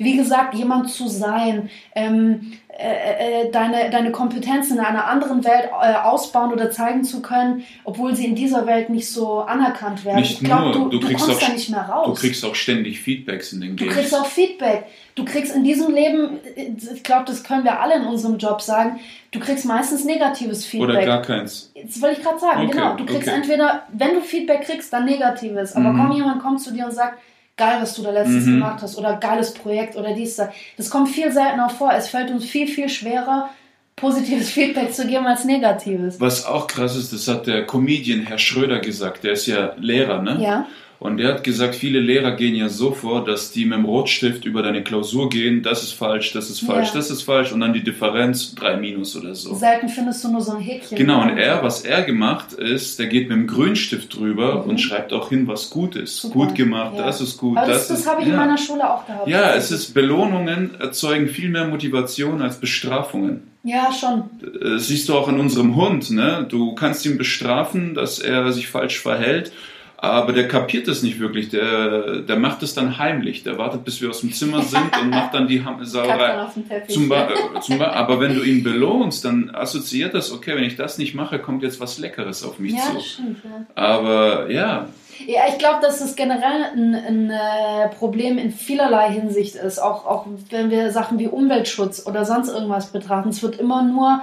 [0.00, 5.64] wie gesagt, jemand zu sein, ähm, äh, äh, deine, deine Kompetenzen in einer anderen Welt
[5.82, 10.20] äh, ausbauen oder zeigen zu können, obwohl sie in dieser Welt nicht so anerkannt werden.
[10.20, 12.06] Nicht ich glaube, nur, du, du du kriegst kommst auch- da nicht mehr raus.
[12.06, 13.96] Du kriegst auch ständig Feedbacks in den Du Games.
[13.96, 14.84] kriegst auch Feedback.
[15.16, 19.00] Du kriegst in diesem Leben, ich glaube, das können wir alle in unserem Job sagen,
[19.32, 20.90] du kriegst meistens negatives Feedback.
[20.90, 21.72] Oder gar keins.
[21.74, 22.94] Das wollte ich gerade sagen, Okay, genau.
[22.94, 23.36] Du kriegst okay.
[23.36, 25.74] entweder, wenn du Feedback kriegst, dann negatives.
[25.74, 25.96] Aber Mhm.
[25.98, 27.18] kaum jemand kommt zu dir und sagt,
[27.58, 28.52] geil, was du da letztens Mhm.
[28.54, 30.48] gemacht hast oder geiles Projekt oder dies, das.
[30.78, 31.92] Das kommt viel seltener vor.
[31.92, 33.50] Es fällt uns viel, viel schwerer,
[33.96, 36.20] positives Feedback zu geben als negatives.
[36.20, 40.22] Was auch krass ist, das hat der Comedian Herr Schröder gesagt, der ist ja Lehrer,
[40.22, 40.38] ne?
[40.40, 40.66] Ja.
[41.00, 44.44] Und der hat gesagt, viele Lehrer gehen ja so vor, dass die mit dem Rotstift
[44.44, 46.94] über deine Klausur gehen, das ist falsch, das ist falsch, Ja.
[46.94, 49.54] das ist falsch und dann die Differenz, drei Minus oder so.
[49.54, 50.98] Selten findest du nur so ein Häkchen.
[50.98, 54.70] Genau, und er, was er gemacht ist, der geht mit dem Grünstift drüber Mhm.
[54.70, 56.16] und schreibt auch hin, was gut ist.
[56.20, 56.34] Super.
[56.34, 57.06] Gut gemacht, Ja.
[57.06, 58.34] das ist gut, Aber das, das, das habe ich ja.
[58.34, 59.28] in meiner Schule auch gehabt.
[59.28, 63.42] ja, es ist Belohnungen erzeugen viel mehr Motivation als Bestrafungen.
[63.62, 64.24] Ja, schon.
[64.62, 66.44] Das siehst du auch an unserem Hund, ne?
[66.48, 69.52] Du kannst ihn bestrafen, dass er sich falsch verhält,
[70.00, 71.48] aber der kapiert es nicht wirklich.
[71.50, 73.42] Der, der macht es dann heimlich.
[73.42, 76.46] Der wartet, bis wir aus dem Zimmer sind und macht dann die Sauerei.
[76.88, 80.64] Zum Ba- äh, zum Ba- aber wenn du ihn belohnst, dann assoziiert das, okay, wenn
[80.64, 82.94] ich das nicht mache, kommt jetzt was Leckeres auf mich ja, zu.
[82.94, 83.38] das stimmt.
[83.44, 83.66] Ja.
[83.74, 84.86] Aber ja,
[85.26, 89.80] Ja, ich glaube, dass es generell ein, ein äh, Problem in vielerlei Hinsicht ist.
[89.80, 93.30] Auch, auch wenn wir Sachen wie Umweltschutz oder sonst irgendwas betrachten.
[93.30, 94.20] Es wird immer nur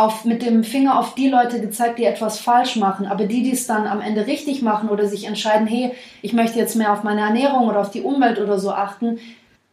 [0.00, 3.06] auf, mit dem Finger auf die Leute gezeigt, die etwas falsch machen.
[3.06, 6.58] Aber die, die es dann am Ende richtig machen oder sich entscheiden, hey, ich möchte
[6.58, 9.18] jetzt mehr auf meine Ernährung oder auf die Umwelt oder so achten,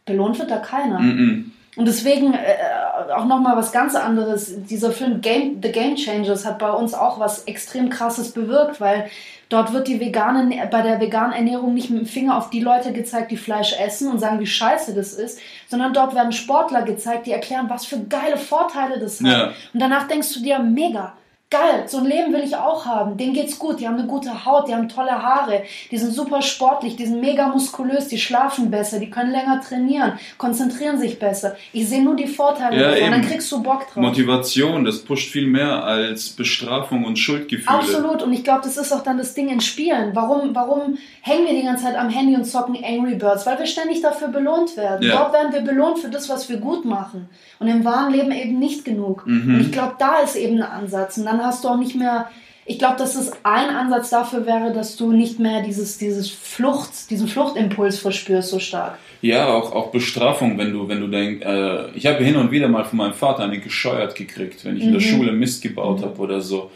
[0.04, 0.98] belohnt wird da keiner.
[1.00, 4.52] mm, Und deswegen äh, auch nochmal was ganz anderes.
[4.64, 9.08] Dieser Film Game, The Game Changers hat bei uns auch was extrem krasses bewirkt, weil
[9.48, 12.92] dort wird die vegane, bei der veganen Ernährung nicht mit dem Finger auf die Leute
[12.92, 17.26] gezeigt, die Fleisch essen und sagen, wie scheiße das ist, sondern dort werden Sportler gezeigt,
[17.26, 19.26] die erklären, was für geile Vorteile das hat.
[19.26, 19.52] Ja.
[19.72, 21.14] Und danach denkst du dir, mega.
[21.50, 23.16] Geil, so ein Leben will ich auch haben.
[23.16, 26.42] Denen geht's gut, die haben eine gute Haut, die haben tolle Haare, die sind super
[26.42, 31.56] sportlich, die sind mega muskulös, die schlafen besser, die können länger trainieren, konzentrieren sich besser.
[31.72, 33.30] Ich sehe nur die Vorteile Ja, davon, dann eben.
[33.30, 33.96] kriegst du Bock drauf.
[33.96, 37.78] Motivation, das pusht viel mehr als Bestrafung und Schuldgefühle.
[37.78, 40.10] Absolut, und ich glaube, das ist auch dann das Ding in Spielen.
[40.12, 43.46] Warum, warum hängen wir die ganze Zeit am Handy und zocken Angry Birds?
[43.46, 45.08] Weil wir ständig dafür belohnt werden.
[45.08, 45.16] Ja.
[45.16, 47.30] Dort werden wir belohnt für das, was wir gut machen.
[47.58, 49.26] Und im wahren Leben eben nicht genug.
[49.26, 49.54] Mhm.
[49.54, 51.16] Und ich glaube, da ist eben ein Ansatz.
[51.16, 52.28] Und dann hast du auch nicht mehr.
[52.66, 57.08] Ich glaube, dass es ein Ansatz dafür wäre, dass du nicht mehr dieses, dieses Flucht,
[57.10, 58.98] diesen Fluchtimpuls verspürst so stark.
[59.22, 62.68] Ja, auch, auch Bestrafung, wenn du, wenn du denkst, äh, ich habe hin und wieder
[62.68, 65.04] mal von meinem Vater eine gescheuert gekriegt, wenn ich in der Mhm.
[65.04, 66.70] Schule Mist gebaut habe oder so.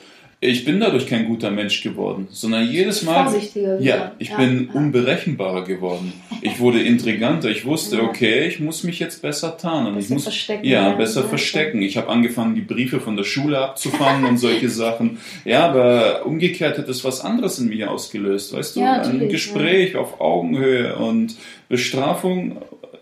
[0.44, 3.28] Ich bin dadurch kein guter Mensch geworden, sondern jedes Mal.
[3.30, 4.10] Vorsichtiger Ja, geworden.
[4.18, 4.78] ich Ja, bin ja.
[4.78, 6.12] unberechenbarer geworden.
[6.40, 7.48] Ich wurde intriganter.
[7.48, 8.02] Ich wusste, Ja.
[8.02, 9.92] okay, ich muss mich jetzt besser tarnen.
[9.94, 10.94] ich Besser muss verstecken, Ja, ja.
[10.96, 11.80] besser Ja, verstecken.
[11.82, 15.18] Ich habe angefangen, die Briefe von der Schule abzufangen und solche Sachen.
[15.44, 18.80] Ja, aber umgekehrt hat es was anderes in mir ausgelöst, weißt du?
[18.80, 21.36] Ja, Ein Gespräch auf Augenhöhe und
[21.68, 22.56] Bestrafung.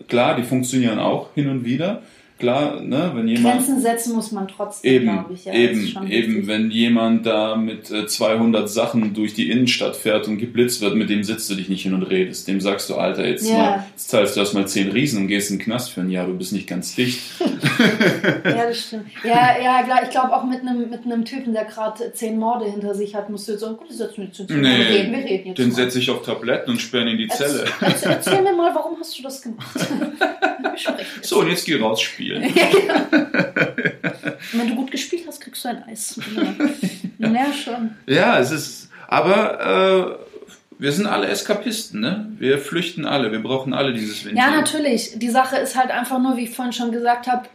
[0.07, 2.03] Klar, die funktionieren auch hin und wieder.
[2.41, 5.45] Klar, ne, wenn jemand Grenzen setzen muss man trotzdem, Eben, glaube ich.
[5.45, 9.95] Ja, das eben, ist eben, wenn jemand da mit äh, 200 Sachen durch die Innenstadt
[9.95, 12.47] fährt und geblitzt wird, mit dem sitzt du dich nicht hin und redest.
[12.47, 13.57] Dem sagst du, Alter, jetzt, Ja.
[13.57, 16.25] mal, jetzt zahlst du erstmal 10 Riesen und gehst in den Knast für ein Jahr,
[16.25, 17.21] du bist nicht ganz dicht.
[18.43, 19.05] Ja, das stimmt.
[19.23, 22.65] Ja, ja, klar, ich glaube auch mit einem mit einem Typen, der gerade zehn Morde
[22.65, 25.11] hinter sich hat, musst du jetzt sagen, gut, wir setzen jetzt zu Nee, wir reden,
[25.11, 27.65] wir reden jetzt Den setze ich auf Tabletten und sperre ihn in die Zelle.
[27.79, 29.79] Erzähl, erzähl, mir mal, warum hast du das gemacht?
[31.21, 32.53] So, und jetzt geh raus spielen.
[34.53, 36.19] Wenn du gut gespielt hast, kriegst du ein Eis.
[37.19, 37.95] Ja, ja schon.
[38.07, 40.25] Ja, es ist, aber äh,
[40.79, 42.31] wir sind alle Eskapisten, ne?
[42.37, 44.41] Wir flüchten alle, wir brauchen alle dieses Ventil.
[44.41, 45.13] Ja, natürlich.
[45.15, 47.47] Die Sache ist halt einfach nur, wie ich vorhin schon gesagt habe,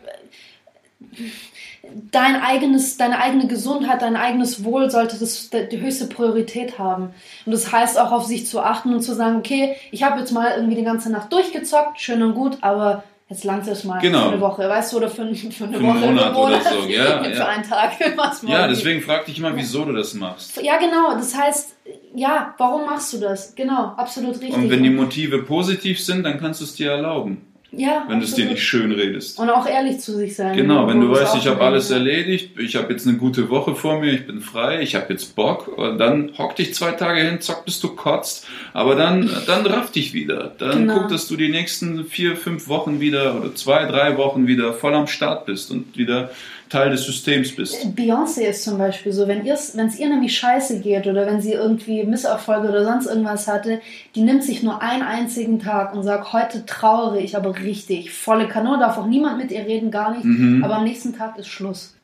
[2.11, 7.15] dein eigenes, deine eigene Gesundheit, dein eigenes Wohl sollte das, die höchste Priorität haben.
[7.45, 10.33] Und das heißt auch auf sich zu achten und zu sagen, okay, ich habe jetzt
[10.33, 14.21] mal irgendwie die ganze Nacht durchgezockt, schön und gut, aber jetzt langt es mal Genau.
[14.27, 16.87] für eine Woche, weißt du, oder für, für eine Für einen Woche, Monat oder so,
[16.89, 17.47] ja, für ja.
[17.47, 20.61] einen Tag, was mal Ja, deswegen frag dich immer, wieso du das machst.
[20.63, 21.15] Ja, genau.
[21.15, 21.75] Das heißt,
[22.15, 23.55] ja, warum machst du das?
[23.55, 24.55] Genau, absolut richtig.
[24.55, 28.25] Und wenn die Motive positiv sind, dann kannst du es dir erlauben, ja, wenn du
[28.25, 29.39] es dir nicht schön redest.
[29.39, 30.57] Und auch ehrlich zu sich sein.
[30.57, 34.01] Genau, wenn du weißt, ich habe alles erledigt, ich habe jetzt eine gute Woche vor
[34.01, 37.41] mir, ich bin frei, ich habe jetzt Bock, und dann hock dich zwei Tage hin,
[37.41, 40.53] zock bis du kotzt, aber dann, dann raff dich wieder.
[40.59, 41.01] Dann Genau.
[41.01, 44.95] guck, dass du die nächsten vier, fünf Wochen wieder oder zwei, drei Wochen wieder voll
[44.95, 46.31] am Start bist und wieder
[46.69, 47.77] Teil des Systems bist.
[47.97, 52.05] Beyoncé ist zum Beispiel so, wenn es ihr nämlich scheiße geht oder wenn sie irgendwie
[52.05, 53.81] Misserfolge oder sonst irgendwas hatte,
[54.15, 58.13] die nimmt sich nur einen einzigen Tag und sagt, heute trauere ich aber richtig.
[58.13, 60.25] Volle Kanone, darf auch niemand mit ihr reden, gar nicht.
[60.25, 60.63] Mhm.
[60.65, 61.96] Aber am nächsten Tag ist Schluss.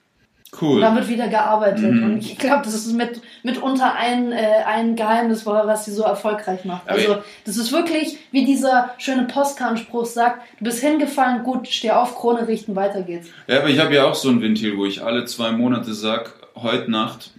[0.60, 0.76] Cool.
[0.76, 1.92] Und dann wird wieder gearbeitet.
[1.92, 2.04] Mhm.
[2.04, 6.64] Und ich glaube, das ist mit, mitunter ein, äh, ein Geheimnis, was sie so erfolgreich
[6.66, 6.88] macht.
[6.88, 11.90] Aber Also, das ist wirklich, wie dieser schöne Postkartenspruch sagt, du bist hingefallen, gut, steh
[11.90, 13.28] auf, Krone richten, weiter geht's.
[13.46, 16.34] Ja, aber ich habe ja auch so ein Ventil, wo ich alle zwei Monate sag,
[16.54, 17.30] heute Nacht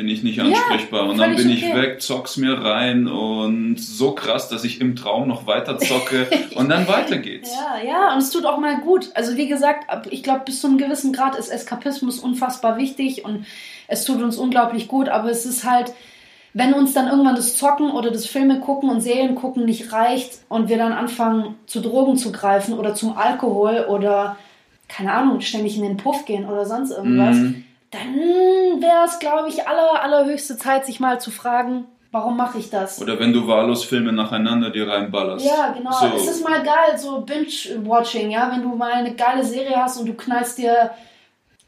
[0.00, 1.76] bin ich nicht ansprechbar und dann bin ich okay.
[1.76, 6.70] weg, zock's mir rein und so krass, dass ich im Traum noch weiter zocke und
[6.70, 7.50] dann weiter geht's.
[7.60, 9.10] Ja, ja, und es tut auch mal gut.
[9.12, 13.44] Also wie gesagt, ich glaube, bis zu einem gewissen Grad ist Eskapismus unfassbar wichtig und
[13.88, 15.92] es tut uns unglaublich gut, aber es ist halt,
[16.54, 20.38] wenn uns dann irgendwann das Zocken oder das Filme gucken und Serien gucken nicht reicht
[20.48, 24.38] und wir dann anfangen zu Drogen zu greifen oder zum Alkohol oder
[24.88, 27.64] keine Ahnung, ständig in den Puff gehen oder sonst irgendwas, Mhm.
[27.90, 32.70] Dann wäre es, glaube ich, aller, allerhöchste Zeit, sich mal zu fragen, warum mache ich
[32.70, 33.00] das?
[33.00, 35.46] Oder wenn du wahllos Filme nacheinander dir reinballerst.
[35.46, 35.92] Ja, genau.
[35.92, 36.06] So.
[36.16, 40.06] Es ist mal geil, so Binge-Watching, ja, wenn du mal eine geile Serie hast und
[40.06, 40.90] du knallst dir,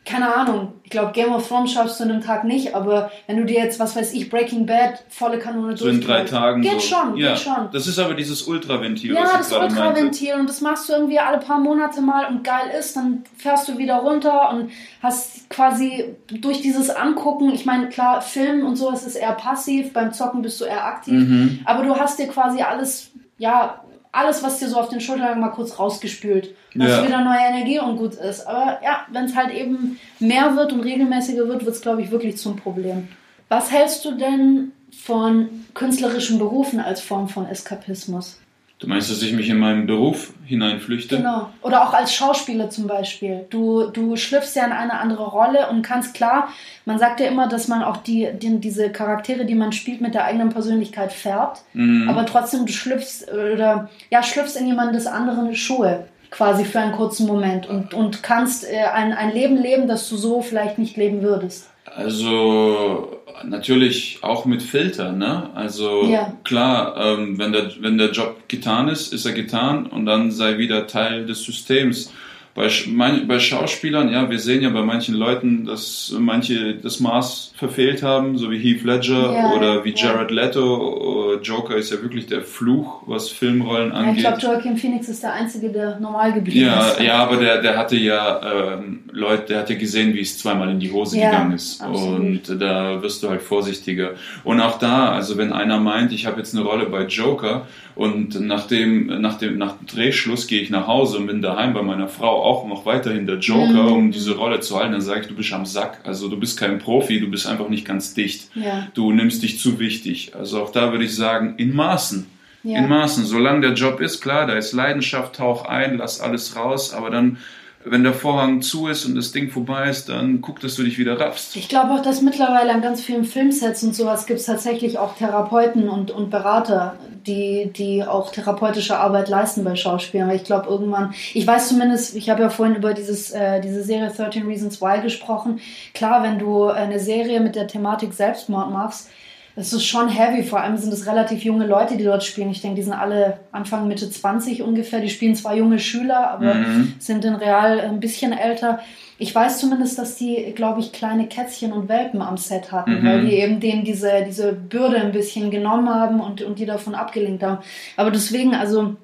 [0.04, 3.36] keine Ahnung, ich glaube Game of Thrones schaffst du an einem Tag nicht, aber wenn
[3.36, 6.60] du dir jetzt, was weiß ich, Breaking Bad, volle Kanone so in drei Tagen.
[6.60, 6.96] Geht so.
[6.96, 7.30] schon, ja.
[7.30, 7.68] geht schon.
[7.72, 9.80] Das ist aber dieses Ultraventil, Ja, was das gerade meinte.
[9.80, 13.68] Ultraventil und das machst du irgendwie alle paar Monate mal und geil ist, dann fährst
[13.68, 16.04] du wieder runter und hast quasi
[16.40, 20.60] durch dieses Angucken, ich meine, klar, Film und sowas ist eher passiv, beim Zocken bist
[20.60, 21.60] du eher aktiv, Mhm.
[21.64, 25.48] aber du hast dir quasi alles, ja, alles, was dir so auf den Schultern mal
[25.50, 26.54] kurz rausgespült.
[26.78, 27.06] Hast Ja.
[27.06, 28.46] wieder neue Energie und gut ist.
[28.46, 32.10] Aber ja, wenn es halt eben mehr wird und regelmäßiger wird, wird es, glaube ich,
[32.10, 33.08] wirklich zum Problem.
[33.48, 34.72] Was hältst du denn
[35.04, 38.38] von künstlerischen Berufen als Form von Eskapismus?
[38.82, 41.18] Du meinst, dass ich mich in meinen Beruf hineinflüchte?
[41.18, 41.50] Genau.
[41.62, 43.46] Oder auch als Schauspieler zum Beispiel.
[43.48, 46.48] Du, du schlüpfst ja in eine andere Rolle und kannst klar,
[46.84, 50.14] man sagt ja immer, dass man auch die, die, diese Charaktere, die man spielt, mit
[50.14, 51.62] der eigenen Persönlichkeit färbt.
[51.74, 52.08] Mhm.
[52.08, 57.26] Aber trotzdem, du schlüpfst oder ja, schlüpfst in jemandes anderen Schuhe quasi für einen kurzen
[57.26, 61.22] Moment und, und kannst äh, ein, ein Leben leben, das du so vielleicht nicht leben
[61.22, 61.68] würdest.
[61.94, 65.50] Also natürlich auch mit Filter, ne?
[65.54, 66.32] Also Ja.
[66.42, 70.58] klar, ähm, wenn, der, wenn der Job getan ist, ist er getan und dann sei
[70.58, 72.12] wieder Teil des Systems.
[72.54, 77.51] Bei, mein, bei Schauspielern, ja, wir sehen ja bei manchen Leuten, dass manche das Maß
[77.62, 79.94] verfehlt haben, so wie Heath Ledger Ja, oder wie ja.
[80.12, 81.38] Jared Leto.
[81.42, 84.20] Joker ist ja wirklich der Fluch, was Filmrollen Ja, ich angeht.
[84.24, 87.00] glaube, Joaquin Phoenix ist der Einzige, der normal geblieben Ja, ist.
[87.00, 88.40] ja, aber der, der hatte ja
[88.74, 91.80] ähm, Leute, der hat ja gesehen, wie es zweimal in die Hose Ja, gegangen ist.
[91.80, 92.48] absolut.
[92.48, 94.10] Und da wirst du halt vorsichtiger.
[94.44, 98.40] Und auch da, also wenn einer meint, ich habe jetzt eine Rolle bei Joker und
[98.40, 101.82] nach dem, nach dem, nach dem Drehschluss gehe ich nach Hause und bin daheim bei
[101.82, 103.92] meiner Frau auch noch weiterhin der Joker, Mhm.
[103.92, 106.00] um diese Rolle zu halten, dann sage ich, du bist am Sack.
[106.04, 108.50] Also du bist kein Profi, du bist einfach nicht ganz dicht.
[108.54, 108.88] Ja.
[108.94, 110.34] Du nimmst dich zu wichtig.
[110.34, 112.26] Also auch da würde ich sagen, in Maßen.
[112.64, 112.78] Ja.
[112.78, 113.24] In Maßen.
[113.24, 117.38] Solange der Job ist, klar, da ist Leidenschaft, tauch ein, lass alles raus, aber dann,
[117.84, 120.98] wenn der Vorhang zu ist und das Ding vorbei ist, dann guck, dass du dich
[120.98, 121.56] wieder raffst.
[121.56, 125.16] Ich glaube auch, dass mittlerweile an ganz vielen Filmsets und sowas gibt es tatsächlich auch
[125.16, 130.30] Therapeuten und, und Berater, die, die auch therapeutische Arbeit leisten bei Schauspielern.
[130.30, 134.10] Ich glaube, irgendwann, ich weiß zumindest, ich habe ja vorhin über dieses, äh, diese Serie
[134.10, 135.60] 13 Reasons Why gesprochen.
[135.94, 139.08] Klar, wenn du eine Serie mit der Thematik Selbstmord machst,
[139.54, 142.50] es ist schon heavy, vor allem sind es relativ junge Leute, die dort spielen.
[142.50, 145.00] Ich denke, die sind alle Anfang, Mitte 20 ungefähr.
[145.00, 146.94] Die spielen zwar junge Schüler, aber Mhm.
[146.98, 148.80] sind in real ein bisschen älter.
[149.18, 153.06] Ich weiß zumindest, dass die, glaube ich, kleine Kätzchen und Welpen am Set hatten, Mhm.
[153.06, 156.94] weil die eben denen diese, diese Bürde ein bisschen genommen haben und, und die davon
[156.94, 157.58] abgelenkt haben.
[157.96, 158.96] Aber deswegen, also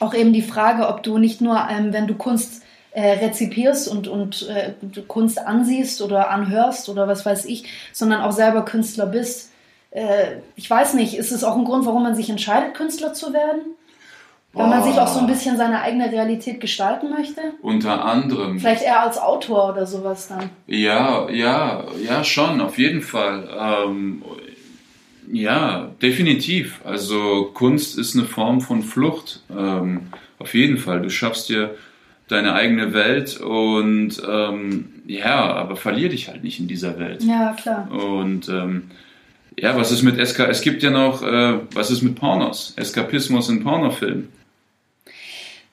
[0.00, 4.08] auch eben die Frage, ob du nicht nur, ähm, wenn du Kunst äh, rezipierst und,
[4.08, 4.72] und äh,
[5.08, 9.51] Kunst ansiehst oder anhörst oder was weiß ich, sondern auch selber Künstler bist.
[9.92, 13.32] Äh, ich weiß nicht, ist es auch ein Grund, warum man sich entscheidet, Künstler zu
[13.32, 13.60] werden?
[14.54, 17.40] Weil man sich auch so ein bisschen seine eigene Realität gestalten möchte?
[17.62, 18.60] Unter anderem.
[18.60, 20.50] Vielleicht eher als Autor oder sowas dann.
[20.66, 23.48] Ja, ja, ja, schon, auf jeden Fall.
[23.58, 24.22] Ähm,
[25.32, 26.80] ja, definitiv.
[26.84, 29.40] Also Kunst ist eine Form von Flucht.
[29.50, 31.00] Ähm, auf jeden Fall.
[31.00, 31.74] Du schaffst dir
[32.28, 37.22] deine eigene Welt und ähm, ja, aber verlier dich halt nicht in dieser Welt.
[37.22, 37.90] Ja, klar.
[37.90, 38.90] Und ähm,
[39.58, 40.46] ja, was ist mit Eska?
[40.46, 42.74] Es gibt ja noch, äh, was ist mit Pornos?
[42.76, 44.28] Eskapismus in Pornofilmen.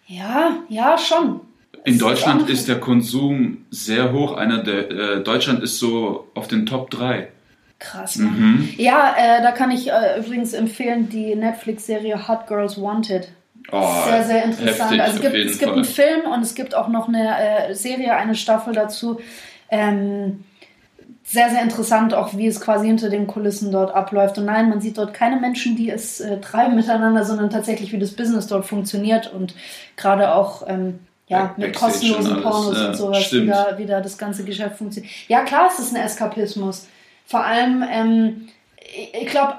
[0.07, 1.41] Ja, ja, schon.
[1.85, 4.33] In Es Deutschland auch- ist der Konsum sehr hoch.
[4.35, 7.29] Einer der äh, Deutschland ist so auf den Top 3.
[7.79, 8.17] Krass.
[8.17, 8.69] Mhm.
[8.77, 13.29] Ja, äh, da kann ich äh, übrigens empfehlen die Netflix-Serie Hot Girls Wanted.
[13.71, 14.91] Oh, sehr, sehr interessant.
[14.91, 17.73] heftig, also es gibt, es gibt einen Film und es gibt auch noch eine äh,
[17.75, 19.21] Serie, eine Staffel dazu.
[19.69, 20.43] Ähm,
[21.31, 24.39] sehr, sehr interessant, auch wie es quasi hinter den Kulissen dort abläuft.
[24.39, 27.99] Und nein, man sieht dort keine Menschen, die es äh, treiben miteinander, sondern tatsächlich, wie
[27.99, 29.53] das Business dort funktioniert und
[29.95, 34.01] gerade auch ähm, ja, mit Backstage kostenlosen Pornos ja, und sowas, wie da, wie da
[34.01, 35.13] das ganze Geschäft funktioniert.
[35.27, 36.87] Ja, klar, es ist ein Eskapismus.
[37.27, 38.47] Vor allem, ähm,
[39.13, 39.53] ich, glaube,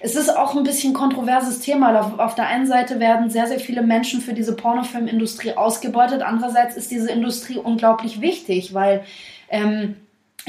[0.00, 1.98] es ist auch ein bisschen kontroverses Thema.
[1.98, 6.20] Auf, auf der einen Seite werden sehr, sehr viele Menschen für diese Pornofilmindustrie ausgebeutet.
[6.20, 9.02] Andererseits ist diese Industrie unglaublich wichtig, weil
[9.48, 9.96] ähm,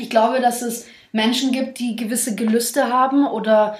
[0.02, 3.78] ich glaube, dass es Menschen gibt, die gewisse Gelüste haben oder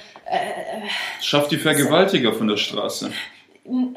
[1.22, 3.12] Schafft die Vergewaltiger von der Straße.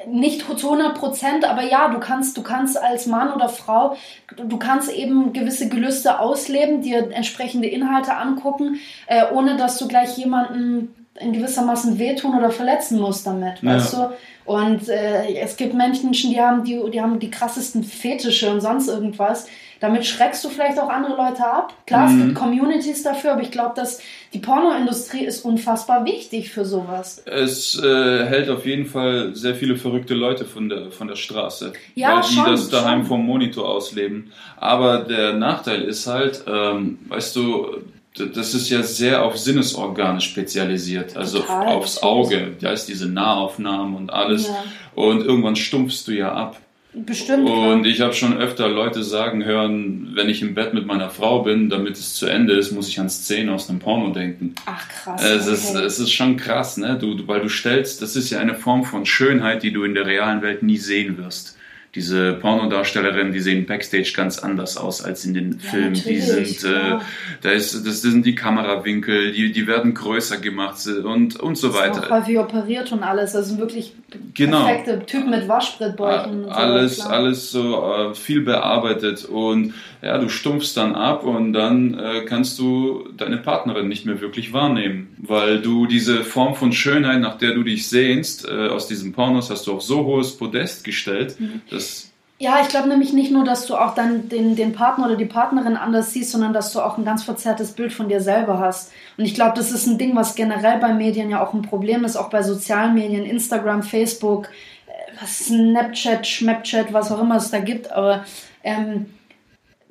[0.07, 3.97] nicht zu 100 Prozent, aber ja, du kannst, du kannst als Mann oder Frau,
[4.37, 9.89] du, du kannst eben gewisse Gelüste ausleben, dir entsprechende Inhalte angucken, äh, ohne dass du
[9.89, 13.75] gleich jemanden in gewissermaßen wehtun oder verletzen musst damit, Ja.
[13.77, 14.11] weißt du?
[14.45, 18.89] Und äh, es gibt Menschen, die haben die, die haben die krassesten Fetische und sonst
[18.89, 19.47] irgendwas.
[19.83, 21.74] Damit schreckst du vielleicht auch andere Leute ab.
[21.89, 22.22] Klar, es Mhm.
[22.28, 24.01] gibt Communities dafür, aber ich glaube, dass
[24.33, 27.20] die Pornoindustrie ist unfassbar wichtig für sowas.
[27.26, 31.72] Es äh, hält auf jeden Fall sehr viele verrückte Leute von der, von der Straße,
[31.97, 33.09] Ja, weil die schon, das daheim schon.
[33.09, 34.30] vom Monitor ausleben.
[34.57, 37.66] Aber der Nachteil ist halt, ähm, weißt du,
[38.14, 42.03] das ist ja sehr auf Sinnesorgane spezialisiert, also Total, aufs.
[42.05, 42.53] Auge.
[42.61, 44.47] Da ist diese Nahaufnahmen und alles.
[44.47, 44.62] Ja.
[44.95, 46.59] Und irgendwann stumpfst du ja ab.
[46.95, 47.49] Bestimmt.
[47.49, 51.43] Und ich habe schon öfter Leute sagen hören, wenn ich im Bett mit meiner Frau
[51.43, 54.55] bin, damit es zu Ende ist, muss ich an Szenen aus einem Porno denken.
[54.66, 55.24] Ach krass.
[55.24, 55.84] Es ist, okay.
[55.84, 56.99] es ist schon krass, ne?
[57.01, 60.05] Du, weil du stellst, das ist ja eine Form von Schönheit, die du in der
[60.05, 61.57] realen Welt nie sehen wirst.
[61.95, 65.93] Diese Pornodarstellerinnen, die sehen backstage ganz anders aus als in den Ja, Filmen.
[65.95, 66.99] Die sind, äh,
[67.43, 71.74] da ist, das sind die Kamerawinkel, die, die werden größer gemacht und, und so Ist
[71.76, 72.09] auch weiter.
[72.09, 73.36] häufig operiert und alles.
[73.36, 73.93] Also wirklich
[74.34, 74.64] Genau.
[74.64, 76.45] perfekte Typen mit Waschbrettbeuteln.
[76.45, 77.11] und so, alles, klar.
[77.11, 82.59] alles so äh, viel bearbeitet und ja, du stumpfst dann ab und dann äh, kannst
[82.59, 87.55] du deine Partnerin nicht mehr wirklich wahrnehmen, weil du diese Form von Schönheit, nach der
[87.55, 91.62] du dich sehnst, äh, aus diesen Pornos hast du auf so hohes Podest gestellt, Mhm.
[91.70, 95.14] dass Ja, ich glaube nämlich nicht nur, dass du auch dann den, den Partner oder
[95.14, 98.59] die Partnerin anders siehst, sondern dass du auch ein ganz verzerrtes Bild von dir selber
[98.59, 98.90] hast.
[99.16, 102.03] Und ich glaube, das ist ein Ding, was generell bei Medien ja auch ein Problem
[102.05, 104.48] ist, auch bei sozialen Medien, Instagram, Facebook,
[104.88, 107.92] äh, Snapchat, Schmapchat, was auch immer es da gibt.
[107.92, 108.24] Aber
[108.64, 109.07] ähm,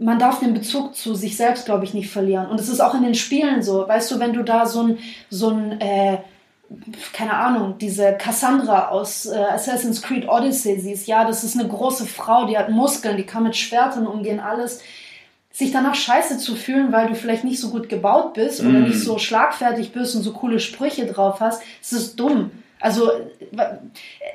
[0.02, 2.47] man darf den Bezug zu sich selbst, glaube ich, nicht verlieren.
[2.47, 3.88] Und es ist auch in den Spielen so.
[3.88, 4.97] Weißt du, wenn du da so ein,
[5.30, 6.18] so ein äh,
[7.14, 12.06] keine Ahnung, diese Cassandra aus äh, Assassin's Creed Odyssey siehst, ja, das ist eine große
[12.06, 14.82] Frau, die hat Muskeln, die kann mit Schwertern umgehen, alles.
[15.54, 18.84] Sich danach scheiße zu fühlen, weil du vielleicht nicht so gut gebaut bist oder Mm.
[18.84, 22.52] nicht so schlagfertig bist und so coole Sprüche drauf hast, das ist dumm.
[22.80, 23.12] Also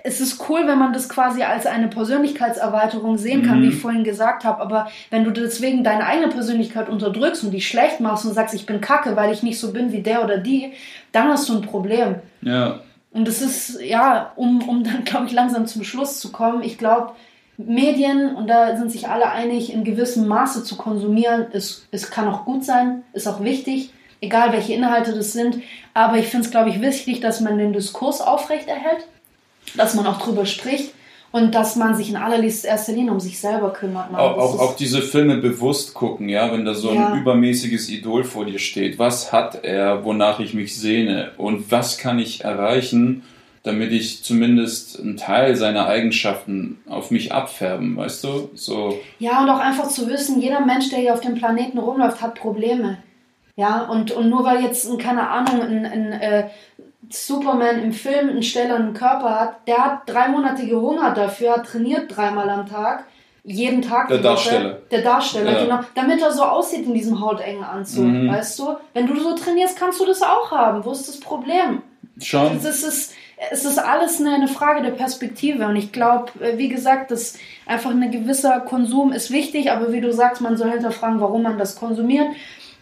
[0.07, 3.63] es ist cool, wenn man das quasi als eine Persönlichkeitserweiterung sehen kann, mhm.
[3.65, 4.63] wie ich vorhin gesagt habe.
[4.63, 8.67] Aber wenn du deswegen deine eigene Persönlichkeit unterdrückst und die schlecht machst und sagst, ich
[8.67, 10.73] bin kacke, weil ich nicht so bin wie der oder die,
[11.11, 12.17] dann hast du ein Problem.
[12.41, 12.79] Ja.
[13.11, 16.63] Und das ist, ja, um, um dann, glaube ich, langsam zum Schluss zu kommen.
[16.63, 17.11] Ich glaube,
[17.57, 22.29] Medien, und da sind sich alle einig, in gewissem Maße zu konsumieren, ist, es kann
[22.29, 23.91] auch gut sein, ist auch wichtig
[24.21, 25.63] egal welche Inhalte das sind.
[25.95, 29.07] Aber ich finde es, glaube ich, wichtig, dass man den Diskurs aufrechterhält,
[29.75, 30.93] dass man auch drüber spricht
[31.33, 34.14] und dass man sich in allererster Linie um sich selber kümmert.
[34.14, 37.09] Auch, auch, auch, diese Filme bewusst gucken, ja, wenn da so ja.
[37.09, 38.99] ein übermäßiges Idol vor dir steht.
[38.99, 43.23] Was hat er, wonach ich mich sehne und was kann ich erreichen,
[43.64, 48.51] damit ich zumindest einen Teil seiner Eigenschaften auf mich abfärben, weißt du?
[48.55, 48.99] So.
[49.19, 52.37] Ja, und auch einfach zu wissen, jeder Mensch, der hier auf dem Planeten rumläuft, hat
[52.37, 52.99] Probleme.
[53.57, 56.49] Ja, und, und nur weil jetzt, keine Ahnung, ein, ein äh,
[57.11, 62.15] Superman im Film einen stellenden Körper hat, der hat drei Monate gehungert dafür, hat trainiert
[62.15, 63.05] dreimal am Tag,
[63.45, 64.09] jeden Tag.
[64.09, 64.79] Der Darsteller.
[64.91, 65.63] Der Darsteller, ja.
[65.63, 65.81] genau.
[65.95, 68.29] Damit er so aussieht in diesem hautengen Anzug, mhm.
[68.29, 68.77] weißt du?
[68.93, 70.85] Wenn du so trainierst, kannst du das auch haben.
[70.85, 71.83] Wo ist das Problem?
[72.21, 72.57] Schon.
[72.57, 73.15] Es ist,
[73.53, 75.67] es ist alles eine, eine Frage der Perspektive.
[75.67, 80.01] Und ich glaube, äh, wie gesagt, dass einfach ein gewisser Konsum ist wichtig, aber wie
[80.01, 82.27] du sagst, man soll hinterfragen, warum man das konsumiert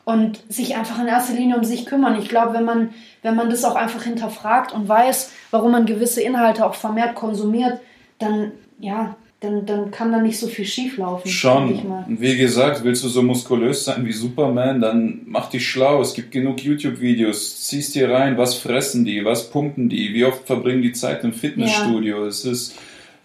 [0.05, 2.18] und sich einfach in erster Linie um sich kümmern.
[2.18, 2.95] Ich glaube, wenn man,
[3.25, 7.81] wenn man das auch einfach hinterfragt und weiß, warum man gewisse Inhalte auch vermehrt konsumiert,
[8.18, 11.27] dann, ja, dann, dann kann da nicht so viel schief laufen.
[11.27, 12.05] Schon.
[12.07, 16.03] Wie gesagt, willst du so muskulös sein wie Superman, dann mach dich schlau.
[16.03, 17.66] Es gibt genug YouTube-Videos.
[17.66, 21.33] Ziehst dir rein, was fressen die, was pumpen die, wie oft verbringen die Zeit im
[21.33, 22.22] Fitnessstudio.
[22.22, 22.27] Ja.
[22.27, 22.75] Es ist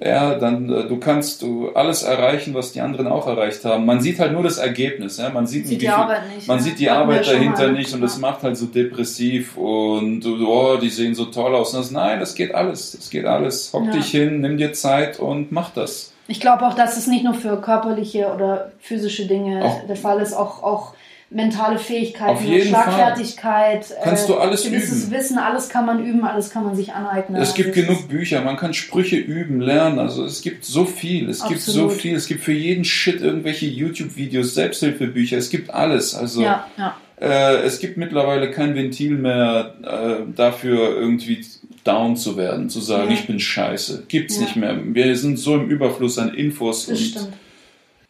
[0.02, 3.86] ja, dann äh, du kannst du alles erreichen, was die anderen auch erreicht haben.
[3.86, 5.30] Man sieht halt nur das Ergebnis, ja?
[5.30, 6.48] man sieht, sieht die Arbeit nicht.
[6.48, 6.64] Man ja.
[6.64, 10.90] sieht die Arbeit dahinter mal, nicht und das macht halt so depressiv und oh, die
[10.90, 11.74] sehen so toll aus.
[11.74, 13.74] Das, nein, das geht alles, das geht alles.
[13.74, 13.92] Hock ja.
[13.92, 16.14] dich hin, nimm dir Zeit und mach das.
[16.28, 19.86] Ich glaube auch, dass es nicht nur für körperliche oder physische Dinge auch.
[19.88, 20.94] der Fall ist, auch auch
[21.32, 23.98] mentale Fähigkeiten, Schlagfertigkeit, Fall.
[24.04, 25.12] Kannst du alles gewisses üben.
[25.12, 27.40] Wissen, alles kann man üben, alles kann man sich aneignen.
[27.40, 30.00] Es gibt also genug Bücher, man kann Sprüche üben, lernen.
[30.00, 31.50] Also es gibt so viel, es Absolut.
[31.50, 36.16] gibt so viel, es gibt für jeden Shit irgendwelche YouTube-Videos, Selbsthilfebücher, es gibt alles.
[36.16, 36.96] Also ja, ja.
[37.22, 41.46] Äh, es gibt mittlerweile kein Ventil mehr äh, dafür irgendwie
[41.84, 43.18] down zu werden, zu sagen, ja.
[43.18, 44.06] ich bin scheiße.
[44.08, 44.42] Gibt's ja.
[44.44, 44.78] nicht mehr.
[44.84, 47.34] Wir sind so im Überfluss an Infos das und stimmt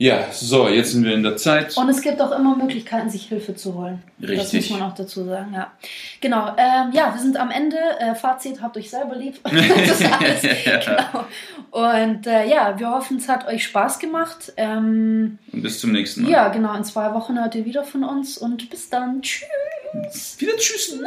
[0.02, 1.76] ja, so, jetzt sind wir in der Zeit.
[1.76, 4.02] Und es gibt auch immer Möglichkeiten, sich Hilfe zu holen.
[4.22, 4.38] Richtig.
[4.40, 5.74] Das muss man auch dazu sagen, ja.
[6.22, 7.76] Genau, ähm, ja, wir sind am Ende.
[8.00, 9.38] Äh, Fazit, habt euch selber lieb.
[9.44, 10.42] das ist alles.
[10.86, 11.26] genau.
[11.72, 14.54] Und äh, ja, wir hoffen, es hat euch Spaß gemacht.
[14.56, 16.32] Ähm, und bis zum nächsten Mal.
[16.32, 19.22] Ja, genau, in zwei Wochen hört ihr wieder von uns und bis dann.
[19.22, 20.38] Tschüss.
[20.40, 20.98] Wieder tschüss.